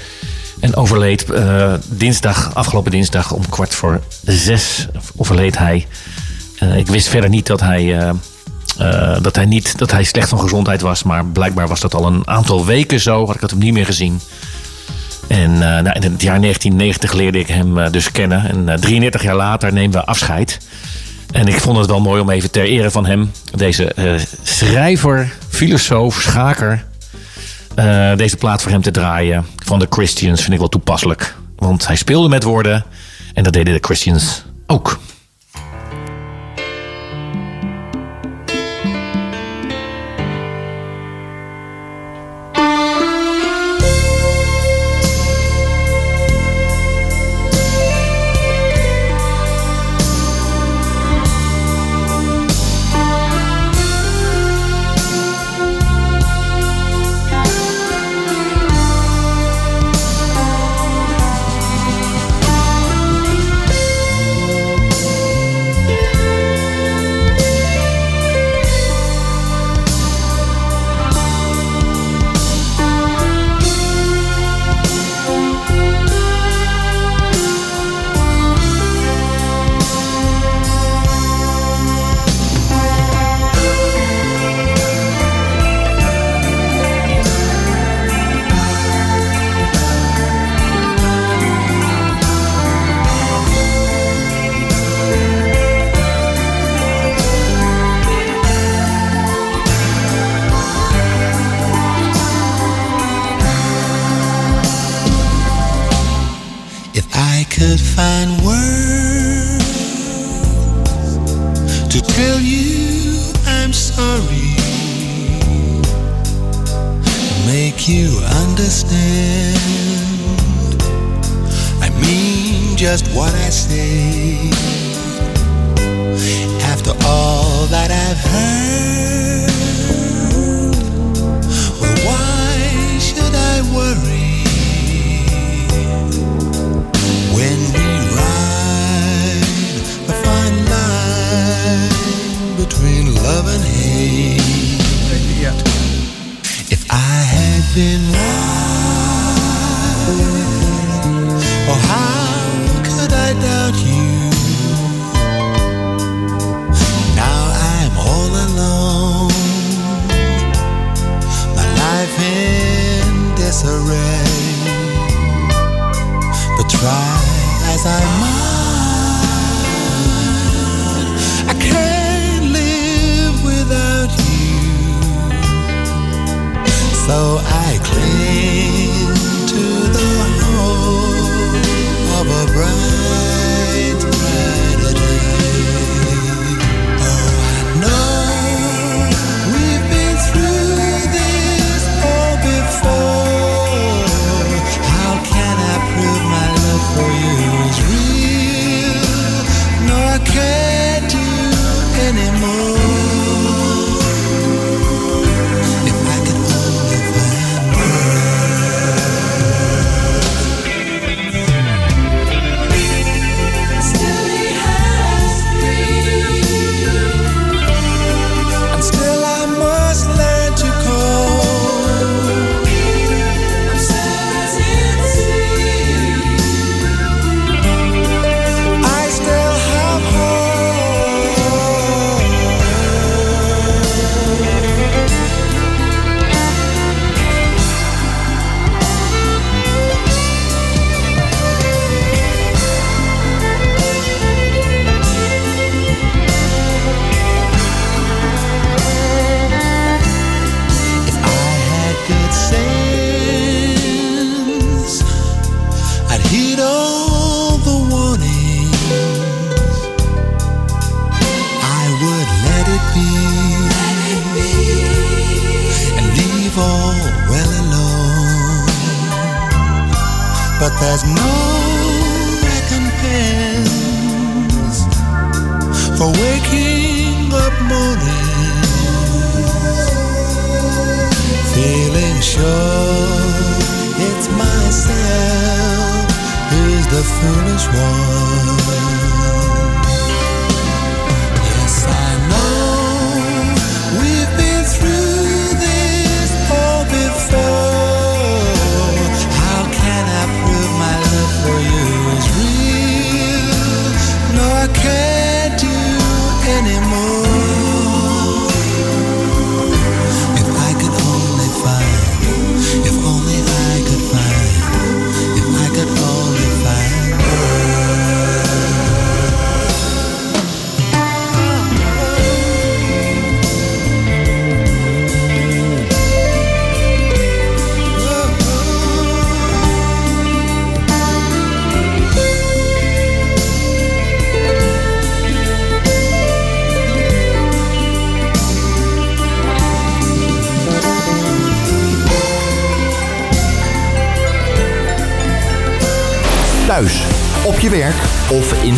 En 0.65 0.77
overleed 0.77 1.31
eh, 1.31 1.73
dinsdag, 1.89 2.55
afgelopen 2.55 2.91
dinsdag 2.91 3.33
om 3.33 3.49
kwart 3.49 3.75
voor 3.75 4.01
zes 4.23 4.87
overleed 5.17 5.59
hij. 5.59 5.87
Eh, 6.59 6.77
ik 6.77 6.87
wist 6.87 7.09
verder 7.09 7.31
niet 7.31 7.47
dat 7.47 7.61
hij, 7.61 7.99
eh, 8.79 9.17
dat, 9.23 9.37
hij 9.37 9.45
niet 9.45 9.79
dat 9.79 9.91
hij 9.91 10.05
slecht 10.05 10.29
van 10.29 10.41
gezondheid 10.41 10.81
was. 10.81 11.03
Maar 11.03 11.27
blijkbaar 11.27 11.69
was 11.69 11.81
dat 11.81 11.95
al 11.95 12.07
een 12.07 12.29
aantal 12.29 12.67
weken 12.67 13.01
zo. 13.01 13.27
Had 13.27 13.35
ik 13.35 13.41
het 13.41 13.51
hem 13.51 13.59
niet 13.59 13.73
meer 13.73 13.85
gezien. 13.85 14.21
En 15.29 15.59
nou, 15.59 15.91
in 15.91 16.13
het 16.13 16.23
jaar 16.23 16.41
1990 16.41 17.13
leerde 17.13 17.39
ik 17.39 17.49
hem 17.49 17.91
dus 17.91 18.11
kennen. 18.11 18.49
En 18.49 18.69
eh, 18.69 18.79
33 18.79 19.23
jaar 19.23 19.37
later 19.37 19.73
nemen 19.73 19.93
we 19.93 20.05
afscheid. 20.05 20.59
En 21.31 21.47
ik 21.47 21.61
vond 21.61 21.79
het 21.79 21.87
wel 21.87 22.01
mooi 22.01 22.21
om 22.21 22.31
even 22.31 22.51
ter 22.51 22.65
ere 22.65 22.91
van 22.91 23.07
hem, 23.07 23.31
deze 23.55 23.95
schrijver, 24.43 25.33
filosoof, 25.49 26.21
schaker, 26.21 26.85
eh, 27.75 28.17
deze 28.17 28.37
plaat 28.37 28.63
voor 28.63 28.71
hem 28.71 28.83
te 28.83 28.91
draaien. 28.91 29.47
Van 29.57 29.79
de 29.79 29.87
Christians 29.91 30.41
vind 30.41 30.53
ik 30.53 30.59
wel 30.59 30.69
toepasselijk. 30.69 31.35
Want 31.57 31.87
hij 31.87 31.97
speelde 31.97 32.29
met 32.29 32.43
woorden 32.43 32.85
en 33.35 33.43
dat 33.43 33.53
deden 33.53 33.75
de 33.75 33.81
Christians 33.83 34.45
ook. 34.67 34.99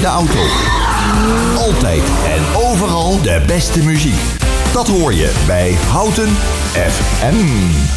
auto. 0.07 0.39
Altijd 1.57 2.03
en 2.27 2.57
overal 2.63 3.23
de 3.23 3.43
beste 3.47 3.83
muziek. 3.83 4.21
Dat 4.73 4.89
hoor 4.89 5.15
je 5.15 5.33
bij 5.47 5.77
Houten 5.89 6.29
FM. 6.73 7.96